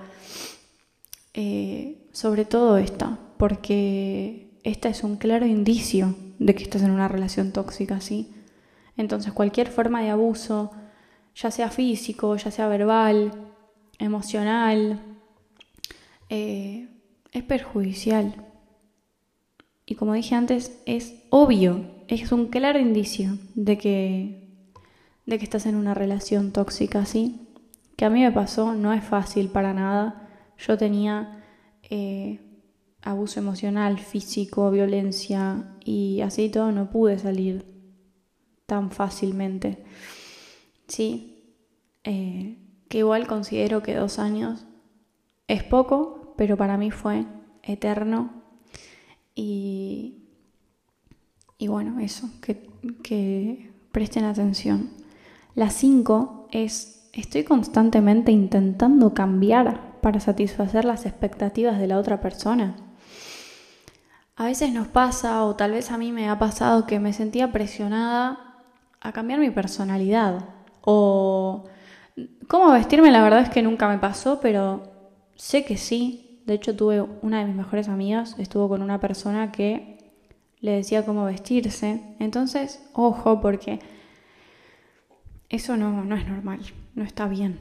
eh, 1.36 2.07
sobre 2.13 2.45
todo 2.45 2.79
esta, 2.79 3.19
porque 3.38 4.57
esta 4.63 4.89
es 4.89 5.03
un 5.03 5.17
claro 5.17 5.45
indicio 5.45 6.15
de 6.39 6.55
que 6.55 6.63
estás 6.63 6.81
en 6.81 6.89
una 6.89 7.07
relación 7.07 7.51
tóxica, 7.51 8.01
¿sí? 8.01 8.33
Entonces 8.97 9.33
cualquier 9.33 9.67
forma 9.67 10.01
de 10.01 10.09
abuso, 10.09 10.71
ya 11.36 11.51
sea 11.51 11.69
físico, 11.69 12.36
ya 12.38 12.49
sea 12.49 12.67
verbal, 12.67 13.33
emocional, 13.99 14.99
eh, 16.27 16.88
es 17.31 17.43
perjudicial. 17.43 18.49
Y 19.85 19.95
como 19.95 20.13
dije 20.13 20.35
antes, 20.35 20.81
es 20.85 21.15
obvio, 21.29 21.85
es 22.07 22.31
un 22.31 22.47
claro 22.47 22.79
indicio 22.79 23.37
de 23.55 23.77
que, 23.77 24.47
de 25.25 25.37
que 25.37 25.43
estás 25.43 25.65
en 25.65 25.75
una 25.75 25.93
relación 25.93 26.51
tóxica, 26.51 27.05
¿sí? 27.05 27.47
Que 27.95 28.05
a 28.05 28.09
mí 28.09 28.21
me 28.21 28.31
pasó, 28.31 28.73
no 28.73 28.93
es 28.93 29.03
fácil 29.03 29.49
para 29.49 29.73
nada. 29.73 30.29
Yo 30.57 30.77
tenía 30.77 31.43
eh, 31.89 32.39
abuso 33.01 33.39
emocional, 33.39 33.99
físico, 33.99 34.71
violencia 34.71 35.75
y 35.83 36.21
así 36.21 36.49
todo 36.49 36.71
no 36.71 36.89
pude 36.89 37.19
salir 37.19 37.65
tan 38.65 38.91
fácilmente. 38.91 39.83
Sí, 40.87 41.57
eh, 42.03 42.57
que 42.89 42.99
igual 42.99 43.27
considero 43.27 43.83
que 43.83 43.95
dos 43.95 44.19
años 44.19 44.65
es 45.47 45.63
poco, 45.63 46.33
pero 46.37 46.55
para 46.57 46.77
mí 46.77 46.89
fue 46.91 47.25
eterno 47.63 48.42
y, 49.35 50.23
y 51.57 51.67
bueno, 51.67 51.99
eso, 51.99 52.29
que, 52.41 52.69
que 53.03 53.71
presten 53.91 54.25
atención. 54.25 54.91
La 55.55 55.69
cinco 55.69 56.47
es, 56.51 57.09
estoy 57.13 57.43
constantemente 57.43 58.31
intentando 58.31 59.13
cambiar 59.13 59.99
para 60.01 60.19
satisfacer 60.19 60.85
las 60.85 61.05
expectativas 61.05 61.79
de 61.79 61.87
la 61.87 61.99
otra 61.99 62.19
persona. 62.19 62.75
A 64.35 64.45
veces 64.45 64.73
nos 64.73 64.87
pasa, 64.87 65.45
o 65.45 65.55
tal 65.55 65.71
vez 65.71 65.91
a 65.91 65.97
mí 65.97 66.11
me 66.11 66.27
ha 66.27 66.39
pasado, 66.39 66.87
que 66.87 66.99
me 66.99 67.13
sentía 67.13 67.51
presionada 67.51 68.63
a 68.99 69.11
cambiar 69.11 69.39
mi 69.39 69.51
personalidad. 69.51 70.49
O 70.81 71.65
cómo 72.47 72.71
vestirme, 72.71 73.11
la 73.11 73.23
verdad 73.23 73.41
es 73.41 73.49
que 73.49 73.61
nunca 73.61 73.87
me 73.87 73.99
pasó, 73.99 74.39
pero 74.39 74.83
sé 75.35 75.63
que 75.63 75.77
sí. 75.77 76.32
De 76.45 76.53
hecho, 76.53 76.75
tuve 76.75 77.01
una 77.21 77.39
de 77.39 77.45
mis 77.45 77.56
mejores 77.56 77.88
amigas, 77.88 78.36
estuvo 78.38 78.67
con 78.67 78.82
una 78.82 78.99
persona 78.99 79.51
que 79.51 79.97
le 80.60 80.71
decía 80.71 81.06
cómo 81.06 81.25
vestirse. 81.25 82.15
Entonces, 82.19 82.84
ojo, 82.93 83.41
porque 83.41 83.79
eso 85.49 85.77
no, 85.77 86.03
no 86.03 86.15
es 86.15 86.27
normal, 86.27 86.60
no 86.95 87.03
está 87.03 87.27
bien. 87.27 87.60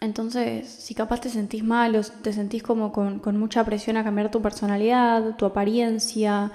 Entonces, 0.00 0.68
si 0.68 0.94
capaz 0.94 1.20
te 1.20 1.28
sentís 1.28 1.64
mal 1.64 1.96
o 1.96 2.02
te 2.02 2.32
sentís 2.32 2.62
como 2.62 2.92
con, 2.92 3.38
mucha 3.38 3.64
presión 3.64 3.96
a 3.96 4.04
cambiar 4.04 4.30
tu 4.30 4.42
personalidad, 4.42 5.36
tu 5.36 5.46
apariencia 5.46 6.52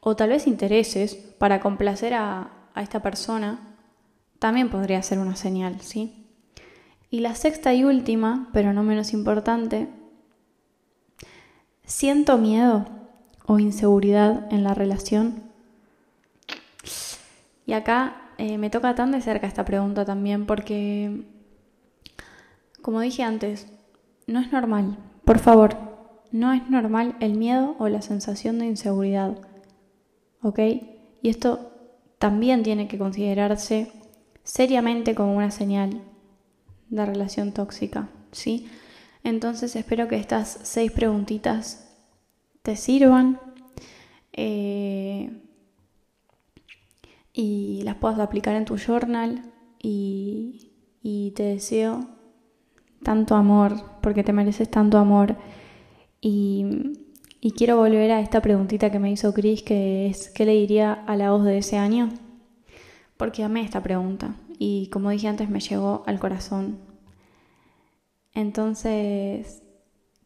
o 0.00 0.16
tal 0.16 0.30
vez 0.30 0.46
intereses 0.46 1.14
para 1.14 1.60
complacer 1.60 2.14
a, 2.14 2.50
a 2.74 2.82
esta 2.82 3.00
persona, 3.00 3.76
también 4.38 4.68
podría 4.68 5.02
ser 5.02 5.18
una 5.18 5.36
señal, 5.36 5.80
¿sí? 5.80 6.26
Y 7.10 7.20
la 7.20 7.34
sexta 7.34 7.74
y 7.74 7.84
última, 7.84 8.50
pero 8.52 8.72
no 8.72 8.82
menos 8.82 9.12
importante, 9.12 9.88
siento 11.88 12.38
miedo 12.38 12.86
o 13.46 13.58
inseguridad 13.58 14.46
en 14.52 14.62
la 14.62 14.74
relación. 14.74 15.42
Y 17.66 17.72
acá 17.72 18.30
eh, 18.36 18.58
me 18.58 18.70
toca 18.70 18.94
tan 18.94 19.10
de 19.10 19.20
cerca 19.20 19.48
esta 19.48 19.64
pregunta 19.64 20.04
también 20.04 20.46
porque 20.46 21.24
como 22.82 23.00
dije 23.00 23.22
antes, 23.22 23.66
no 24.26 24.40
es 24.40 24.52
normal, 24.52 24.96
por 25.24 25.38
favor, 25.38 25.76
no 26.30 26.52
es 26.52 26.70
normal 26.70 27.16
el 27.20 27.36
miedo 27.36 27.74
o 27.78 27.88
la 27.88 28.02
sensación 28.02 28.58
de 28.58 28.66
inseguridad. 28.66 29.36
¿Ok? 30.42 30.58
Y 31.20 31.28
esto 31.28 31.72
también 32.18 32.62
tiene 32.62 32.86
que 32.86 32.98
considerarse 32.98 33.92
seriamente 34.44 35.14
como 35.14 35.34
una 35.34 35.50
señal 35.50 36.02
de 36.90 37.04
relación 37.04 37.52
tóxica, 37.52 38.08
¿sí? 38.32 38.68
Entonces 39.24 39.74
espero 39.76 40.08
que 40.08 40.16
estas 40.16 40.58
seis 40.62 40.92
preguntitas 40.92 41.88
te 42.62 42.76
sirvan 42.76 43.40
eh, 44.32 45.42
y 47.32 47.82
las 47.82 47.96
puedas 47.96 48.18
aplicar 48.18 48.54
en 48.56 48.64
tu 48.64 48.76
journal 48.76 49.52
y, 49.80 50.72
y 51.02 51.32
te 51.32 51.42
deseo 51.44 52.18
tanto 53.02 53.34
amor, 53.34 53.74
porque 54.00 54.24
te 54.24 54.32
mereces 54.32 54.70
tanto 54.70 54.98
amor. 54.98 55.36
Y, 56.20 56.66
quiero 57.56 57.76
volver 57.76 58.10
a 58.12 58.20
esta 58.20 58.40
preguntita 58.40 58.90
que 58.90 58.98
me 58.98 59.10
hizo 59.10 59.32
Chris, 59.32 59.62
que 59.62 60.06
es, 60.06 60.28
¿qué 60.30 60.44
le 60.44 60.52
diría 60.52 60.92
a 60.92 61.16
la 61.16 61.32
voz 61.32 61.44
de 61.44 61.58
ese 61.58 61.76
año? 61.76 62.10
Porque 63.16 63.42
amé 63.42 63.62
esta 63.62 63.82
pregunta 63.82 64.36
y 64.58 64.88
como 64.92 65.10
dije 65.10 65.26
antes 65.26 65.48
me 65.48 65.60
llegó 65.60 66.04
al 66.06 66.20
corazón. 66.20 66.78
Entonces, 68.38 69.64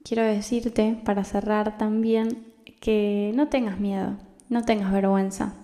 quiero 0.04 0.22
decirte, 0.22 1.00
para 1.02 1.24
cerrar 1.24 1.78
también, 1.78 2.44
que 2.78 3.32
no 3.34 3.48
tengas 3.48 3.80
miedo, 3.80 4.18
no 4.50 4.66
tengas 4.66 4.92
vergüenza 4.92 5.54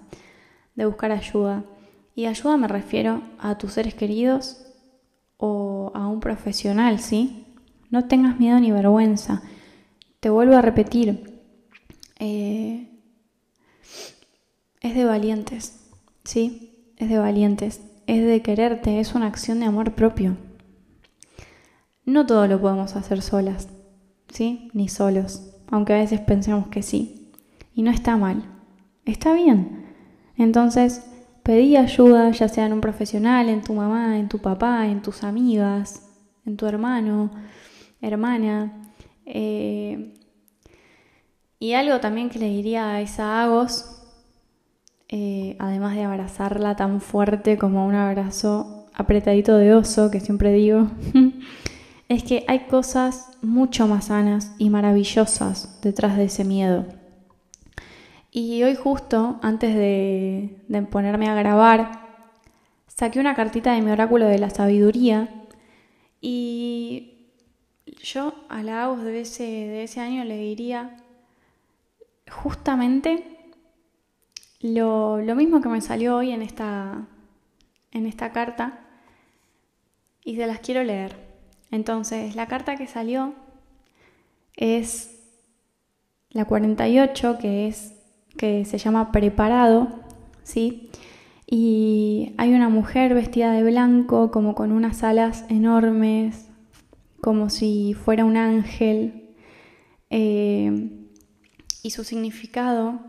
de 0.75 0.87
buscar 0.87 1.13
ayuda. 1.13 1.67
Y 2.15 2.25
ayuda 2.25 2.57
me 2.57 2.67
refiero 2.67 3.21
a 3.39 3.59
tus 3.59 3.75
seres 3.75 3.93
queridos 3.93 4.65
o 5.37 5.93
a 5.95 6.09
un 6.09 6.21
profesional, 6.21 7.01
¿sí? 7.01 7.45
No 7.91 8.07
tengas 8.07 8.41
miedo 8.41 8.59
ni 8.59 8.73
vergüenza. 8.73 9.43
Te 10.19 10.31
vuelvo 10.31 10.57
a 10.57 10.63
repetir, 10.63 11.43
eh, 12.19 12.89
es 14.81 14.95
de 14.95 15.05
valientes, 15.05 15.87
¿sí? 16.25 16.95
Es 16.97 17.11
de 17.11 17.19
valientes, 17.19 17.83
es 18.07 18.25
de 18.25 18.41
quererte, 18.41 19.01
es 19.01 19.15
una 19.15 19.27
acción 19.27 19.61
de 19.61 19.67
amor 19.67 19.93
propio. 19.93 20.48
No 22.09 22.27
todo 22.27 22.47
lo 22.47 22.61
podemos 22.61 22.97
hacer 22.97 23.21
solas, 23.21 23.69
¿sí? 24.31 24.71
Ni 24.73 24.89
solos, 24.89 25.51
aunque 25.71 25.93
a 25.93 25.99
veces 25.99 26.21
pensemos 26.21 26.69
que 26.69 26.83
sí. 26.83 27.33
Y 27.75 27.83
no 27.83 27.91
está 27.91 28.17
mal, 28.17 28.45
está 29.05 29.35
bien. 29.35 29.87
Entonces, 30.37 31.03
Pedí 31.49 31.77
ayuda, 31.77 32.31
ya 32.31 32.47
sea 32.47 32.67
en 32.67 32.75
un 32.75 32.83
profesional, 32.83 33.49
en 33.49 33.63
tu 33.63 33.73
mamá, 33.73 34.19
en 34.19 34.29
tu 34.29 34.39
papá, 34.39 34.87
en 34.87 35.01
tus 35.01 35.25
amigas, 35.25 36.07
en 36.45 36.59
tu 36.59 36.67
hermano, 36.67 37.31
hermana. 38.03 38.91
Eh, 39.25 40.13
y 41.59 41.73
algo 41.73 42.01
también 42.01 42.29
que 42.29 42.39
le 42.39 42.51
diría 42.51 42.91
a 42.91 43.01
esa 43.01 43.43
Agos, 43.43 44.03
eh, 45.09 45.57
además 45.59 45.95
de 45.95 46.05
abrazarla 46.05 46.77
tan 46.77 47.01
fuerte 47.01 47.57
como 47.57 47.87
un 47.87 47.95
abrazo 47.95 48.87
apretadito 48.93 49.57
de 49.57 49.75
oso, 49.75 50.11
que 50.11 50.21
siempre 50.21 50.53
digo, 50.53 50.89
es 52.09 52.25
que 52.25 52.45
hay 52.49 52.61
cosas 52.61 53.31
mucho 53.43 53.87
más 53.87 54.07
sanas 54.07 54.55
y 54.59 54.71
maravillosas 54.71 55.81
detrás 55.83 56.17
de 56.17 56.25
ese 56.25 56.45
miedo. 56.45 56.87
Y 58.31 58.63
hoy 58.63 58.75
justo, 58.75 59.39
antes 59.43 59.75
de, 59.75 60.87
ponerme 60.91 61.29
a 61.29 61.35
grabar, 61.35 62.07
saqué 62.87 63.21
una 63.21 63.35
cartita 63.35 63.73
de 63.73 63.83
mi 63.83 63.91
oráculo 63.91 64.27
de 64.27 64.39
la 64.39 64.51
sabiduría 64.51 65.29
y 66.21 67.33
yo 68.03 68.35
a 68.49 68.63
la 68.63 68.89
voz 68.89 69.03
de 69.03 69.21
ese, 69.21 69.43
de 69.43 69.85
ese 69.85 70.01
año 70.01 70.25
le 70.25 70.37
diría 70.37 70.97
justamente 72.31 73.39
lo, 74.61 75.19
mismo 75.37 75.61
que 75.61 75.69
me 75.69 75.81
salió 75.81 76.17
hoy 76.17 76.33
en 76.33 76.43
esta, 76.43 77.07
en 77.93 78.07
esta 78.07 78.33
carta 78.33 78.81
y 80.25 80.37
se 80.37 80.47
las 80.47 80.61
quiero 80.61 80.83
leer. 80.83 81.28
Entonces, 81.71 82.35
la 82.35 82.47
carta 82.47 82.77
que 82.77 82.87
salió 82.87 83.35
es 84.57 85.19
la 86.31 86.45
48, 86.45 87.39
que 87.39 87.69
es 87.69 87.95
que 88.37 88.65
se 88.65 88.79
llama 88.79 89.13
Preparado, 89.13 89.89
¿sí? 90.43 90.91
Y 91.47 92.35
hay 92.37 92.53
una 92.53 92.69
mujer 92.69 93.15
vestida 93.15 93.53
de 93.53 93.63
blanco, 93.63 94.31
como 94.31 94.55
con 94.55 94.73
unas 94.73 95.03
alas 95.03 95.45
enormes, 95.49 96.49
como 97.21 97.51
si 97.51 97.95
fuera 97.95 98.25
un 98.25 98.37
ángel. 98.37 99.35
Eh, 100.11 100.91
y 101.83 101.91
su 101.91 102.05
significado 102.05 103.01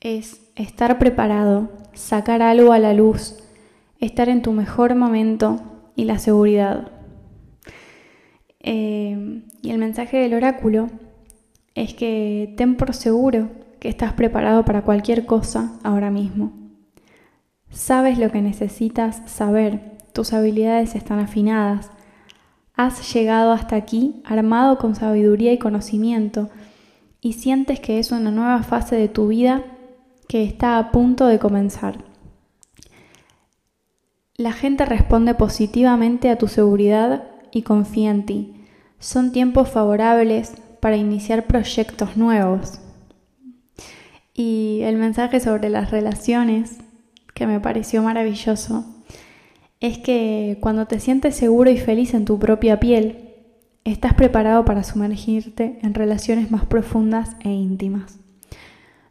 es 0.00 0.40
estar 0.54 0.98
preparado, 0.98 1.70
sacar 1.92 2.42
algo 2.42 2.72
a 2.72 2.78
la 2.78 2.94
luz, 2.94 3.36
estar 4.00 4.28
en 4.28 4.42
tu 4.42 4.52
mejor 4.52 4.94
momento 4.94 5.60
y 5.96 6.04
la 6.04 6.18
seguridad. 6.18 6.92
Eh, 8.66 9.42
y 9.62 9.70
el 9.70 9.78
mensaje 9.78 10.18
del 10.18 10.34
oráculo 10.34 10.88
es 11.76 11.94
que 11.94 12.52
ten 12.56 12.76
por 12.76 12.92
seguro 12.94 13.48
que 13.78 13.88
estás 13.88 14.12
preparado 14.14 14.64
para 14.64 14.82
cualquier 14.82 15.24
cosa 15.24 15.78
ahora 15.84 16.10
mismo. 16.10 16.52
Sabes 17.70 18.18
lo 18.18 18.30
que 18.32 18.42
necesitas 18.42 19.22
saber, 19.26 19.98
tus 20.12 20.32
habilidades 20.32 20.96
están 20.96 21.20
afinadas. 21.20 21.90
Has 22.74 23.14
llegado 23.14 23.52
hasta 23.52 23.76
aquí 23.76 24.20
armado 24.24 24.78
con 24.78 24.96
sabiduría 24.96 25.52
y 25.52 25.58
conocimiento 25.58 26.50
y 27.20 27.34
sientes 27.34 27.78
que 27.78 27.98
es 28.00 28.10
una 28.10 28.30
nueva 28.30 28.62
fase 28.64 28.96
de 28.96 29.08
tu 29.08 29.28
vida 29.28 29.62
que 30.28 30.42
está 30.42 30.78
a 30.78 30.90
punto 30.90 31.26
de 31.26 31.38
comenzar. 31.38 32.04
La 34.34 34.52
gente 34.52 34.84
responde 34.84 35.34
positivamente 35.34 36.30
a 36.30 36.36
tu 36.36 36.48
seguridad 36.48 37.28
y 37.52 37.62
confía 37.62 38.10
en 38.10 38.26
ti. 38.26 38.55
Son 38.98 39.32
tiempos 39.32 39.68
favorables 39.70 40.54
para 40.80 40.96
iniciar 40.96 41.46
proyectos 41.46 42.16
nuevos. 42.16 42.80
Y 44.34 44.80
el 44.82 44.96
mensaje 44.96 45.40
sobre 45.40 45.70
las 45.70 45.90
relaciones, 45.90 46.78
que 47.34 47.46
me 47.46 47.60
pareció 47.60 48.02
maravilloso, 48.02 48.84
es 49.80 49.98
que 49.98 50.58
cuando 50.60 50.86
te 50.86 51.00
sientes 51.00 51.36
seguro 51.36 51.70
y 51.70 51.78
feliz 51.78 52.14
en 52.14 52.24
tu 52.24 52.38
propia 52.38 52.80
piel, 52.80 53.34
estás 53.84 54.14
preparado 54.14 54.64
para 54.64 54.84
sumergirte 54.84 55.78
en 55.82 55.94
relaciones 55.94 56.50
más 56.50 56.64
profundas 56.66 57.36
e 57.40 57.50
íntimas. 57.50 58.18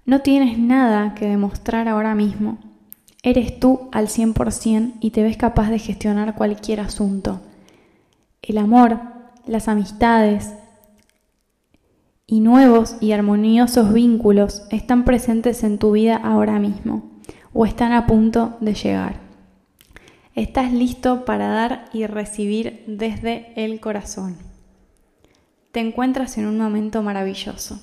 No 0.05 0.21
tienes 0.21 0.59
nada 0.59 1.15
que 1.15 1.27
demostrar 1.27 1.87
ahora 1.87 2.13
mismo. 2.13 2.59
Eres 3.23 3.59
tú 3.59 3.89
al 3.91 4.07
100% 4.07 4.93
y 4.99 5.11
te 5.11 5.23
ves 5.23 5.37
capaz 5.37 5.69
de 5.69 5.79
gestionar 5.79 6.35
cualquier 6.35 6.79
asunto. 6.79 7.41
El 8.41 8.59
amor, 8.59 8.99
las 9.47 9.67
amistades 9.67 10.53
y 12.27 12.39
nuevos 12.39 12.97
y 13.01 13.11
armoniosos 13.11 13.93
vínculos 13.93 14.63
están 14.71 15.05
presentes 15.05 15.63
en 15.63 15.77
tu 15.77 15.91
vida 15.91 16.15
ahora 16.17 16.59
mismo 16.59 17.11
o 17.53 17.65
están 17.65 17.91
a 17.91 18.07
punto 18.07 18.57
de 18.59 18.73
llegar. 18.73 19.19
Estás 20.33 20.73
listo 20.73 21.23
para 21.23 21.47
dar 21.47 21.85
y 21.93 22.05
recibir 22.07 22.83
desde 22.87 23.53
el 23.55 23.79
corazón. 23.79 24.37
Te 25.71 25.79
encuentras 25.79 26.37
en 26.37 26.45
un 26.45 26.57
momento 26.57 27.01
maravilloso. 27.01 27.79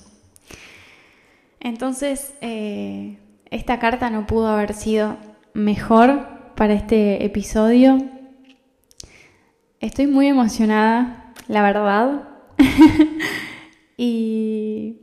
Entonces, 1.59 2.33
eh, 2.41 3.17
esta 3.49 3.79
carta 3.79 4.09
no 4.09 4.27
pudo 4.27 4.47
haber 4.49 4.73
sido 4.73 5.17
mejor 5.53 6.27
para 6.55 6.73
este 6.73 7.23
episodio. 7.25 7.97
Estoy 9.79 10.07
muy 10.07 10.27
emocionada, 10.27 11.22
la 11.47 11.61
verdad. 11.61 12.29
y 13.97 14.99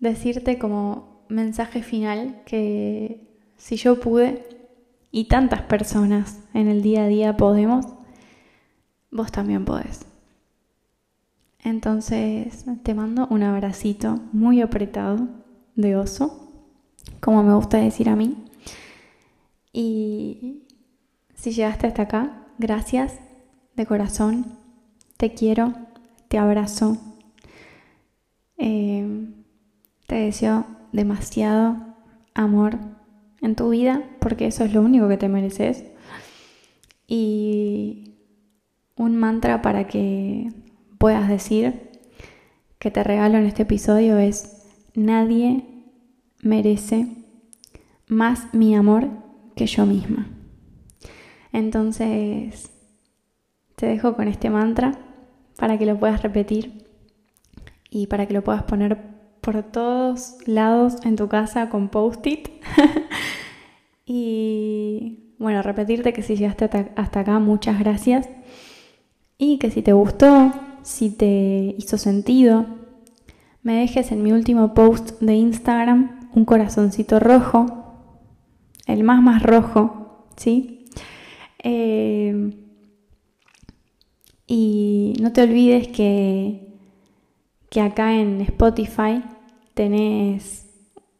decirte 0.00 0.58
como 0.58 1.24
mensaje 1.28 1.82
final 1.82 2.42
que 2.44 3.28
si 3.56 3.76
yo 3.76 4.00
pude 4.00 4.48
y 5.10 5.24
tantas 5.26 5.62
personas 5.62 6.40
en 6.54 6.68
el 6.68 6.82
día 6.82 7.04
a 7.04 7.08
día 7.08 7.36
podemos, 7.36 7.86
vos 9.10 9.30
también 9.32 9.64
podés. 9.64 10.06
Entonces 11.62 12.64
te 12.82 12.94
mando 12.94 13.26
un 13.30 13.42
abracito 13.42 14.18
muy 14.32 14.62
apretado 14.62 15.28
de 15.74 15.96
oso, 15.96 16.52
como 17.20 17.42
me 17.42 17.54
gusta 17.54 17.78
decir 17.78 18.08
a 18.08 18.16
mí. 18.16 18.44
Y 19.72 20.64
si 21.34 21.52
llegaste 21.52 21.86
hasta 21.86 22.02
acá, 22.02 22.46
gracias 22.58 23.14
de 23.76 23.86
corazón. 23.86 24.59
Te 25.20 25.34
quiero, 25.34 25.74
te 26.28 26.38
abrazo. 26.38 26.96
Eh, 28.56 29.28
te 30.06 30.14
deseo 30.14 30.64
demasiado 30.92 31.76
amor 32.32 32.78
en 33.42 33.54
tu 33.54 33.68
vida 33.68 34.02
porque 34.18 34.46
eso 34.46 34.64
es 34.64 34.72
lo 34.72 34.80
único 34.80 35.08
que 35.08 35.18
te 35.18 35.28
mereces. 35.28 35.84
Y 37.06 38.14
un 38.96 39.14
mantra 39.16 39.60
para 39.60 39.86
que 39.86 40.48
puedas 40.96 41.28
decir 41.28 41.90
que 42.78 42.90
te 42.90 43.04
regalo 43.04 43.36
en 43.36 43.44
este 43.44 43.64
episodio 43.64 44.16
es, 44.16 44.70
nadie 44.94 45.84
merece 46.42 47.08
más 48.06 48.54
mi 48.54 48.74
amor 48.74 49.10
que 49.54 49.66
yo 49.66 49.84
misma. 49.84 50.30
Entonces, 51.52 52.70
te 53.76 53.84
dejo 53.84 54.16
con 54.16 54.26
este 54.26 54.48
mantra 54.48 54.98
para 55.60 55.76
que 55.76 55.84
lo 55.84 55.98
puedas 55.98 56.22
repetir 56.22 56.86
y 57.90 58.06
para 58.06 58.26
que 58.26 58.32
lo 58.32 58.42
puedas 58.42 58.62
poner 58.62 58.98
por 59.42 59.62
todos 59.62 60.38
lados 60.46 60.96
en 61.04 61.16
tu 61.16 61.28
casa 61.28 61.68
con 61.68 61.90
post-it. 61.90 62.48
y 64.06 65.34
bueno, 65.38 65.60
repetirte 65.60 66.14
que 66.14 66.22
si 66.22 66.36
llegaste 66.36 66.70
hasta 66.96 67.20
acá, 67.20 67.38
muchas 67.38 67.78
gracias. 67.78 68.30
Y 69.36 69.58
que 69.58 69.70
si 69.70 69.82
te 69.82 69.92
gustó, 69.92 70.50
si 70.82 71.10
te 71.10 71.74
hizo 71.76 71.98
sentido, 71.98 72.64
me 73.62 73.80
dejes 73.80 74.12
en 74.12 74.22
mi 74.22 74.32
último 74.32 74.72
post 74.72 75.20
de 75.20 75.34
Instagram 75.34 76.30
un 76.32 76.46
corazoncito 76.46 77.20
rojo, 77.20 77.66
el 78.86 79.04
más 79.04 79.20
más 79.20 79.42
rojo, 79.42 80.26
¿sí? 80.36 80.86
Eh, 81.62 82.59
y 84.52 85.14
no 85.20 85.32
te 85.32 85.42
olvides 85.42 85.86
que, 85.86 86.74
que 87.68 87.80
acá 87.80 88.16
en 88.16 88.40
Spotify 88.40 89.22
tenés 89.74 90.66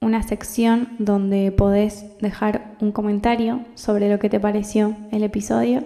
una 0.01 0.25
sección 0.25 0.89
donde 0.99 1.53
podés 1.53 2.07
dejar 2.21 2.77
un 2.81 2.91
comentario 2.91 3.65
sobre 3.77 4.11
lo 4.11 4.19
que 4.19 4.31
te 4.31 4.41
pareció 4.41 4.97
el 5.13 5.23
episodio. 5.23 5.85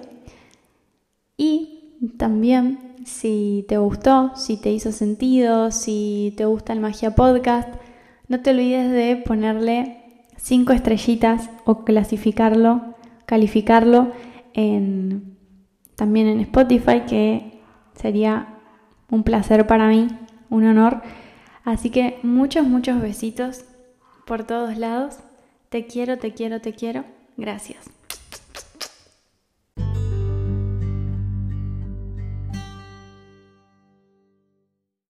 Y 1.36 2.08
también 2.16 2.94
si 3.04 3.66
te 3.68 3.76
gustó, 3.76 4.34
si 4.36 4.56
te 4.56 4.72
hizo 4.72 4.90
sentido, 4.90 5.70
si 5.70 6.32
te 6.38 6.46
gusta 6.46 6.72
el 6.72 6.80
Magia 6.80 7.14
Podcast, 7.14 7.68
no 8.26 8.40
te 8.40 8.52
olvides 8.52 8.90
de 8.90 9.16
ponerle 9.16 9.98
cinco 10.38 10.72
estrellitas 10.72 11.50
o 11.66 11.84
clasificarlo, 11.84 12.94
calificarlo 13.26 14.12
en, 14.54 15.33
también 15.96 16.26
en 16.26 16.40
Spotify, 16.40 17.02
que 17.08 17.60
sería 17.94 18.48
un 19.10 19.22
placer 19.22 19.66
para 19.66 19.88
mí, 19.88 20.08
un 20.50 20.66
honor. 20.66 21.02
Así 21.64 21.90
que 21.90 22.18
muchos, 22.22 22.66
muchos 22.66 23.00
besitos 23.00 23.64
por 24.26 24.44
todos 24.44 24.76
lados. 24.76 25.18
Te 25.68 25.86
quiero, 25.86 26.18
te 26.18 26.32
quiero, 26.32 26.60
te 26.60 26.72
quiero. 26.72 27.04
Gracias. 27.36 27.93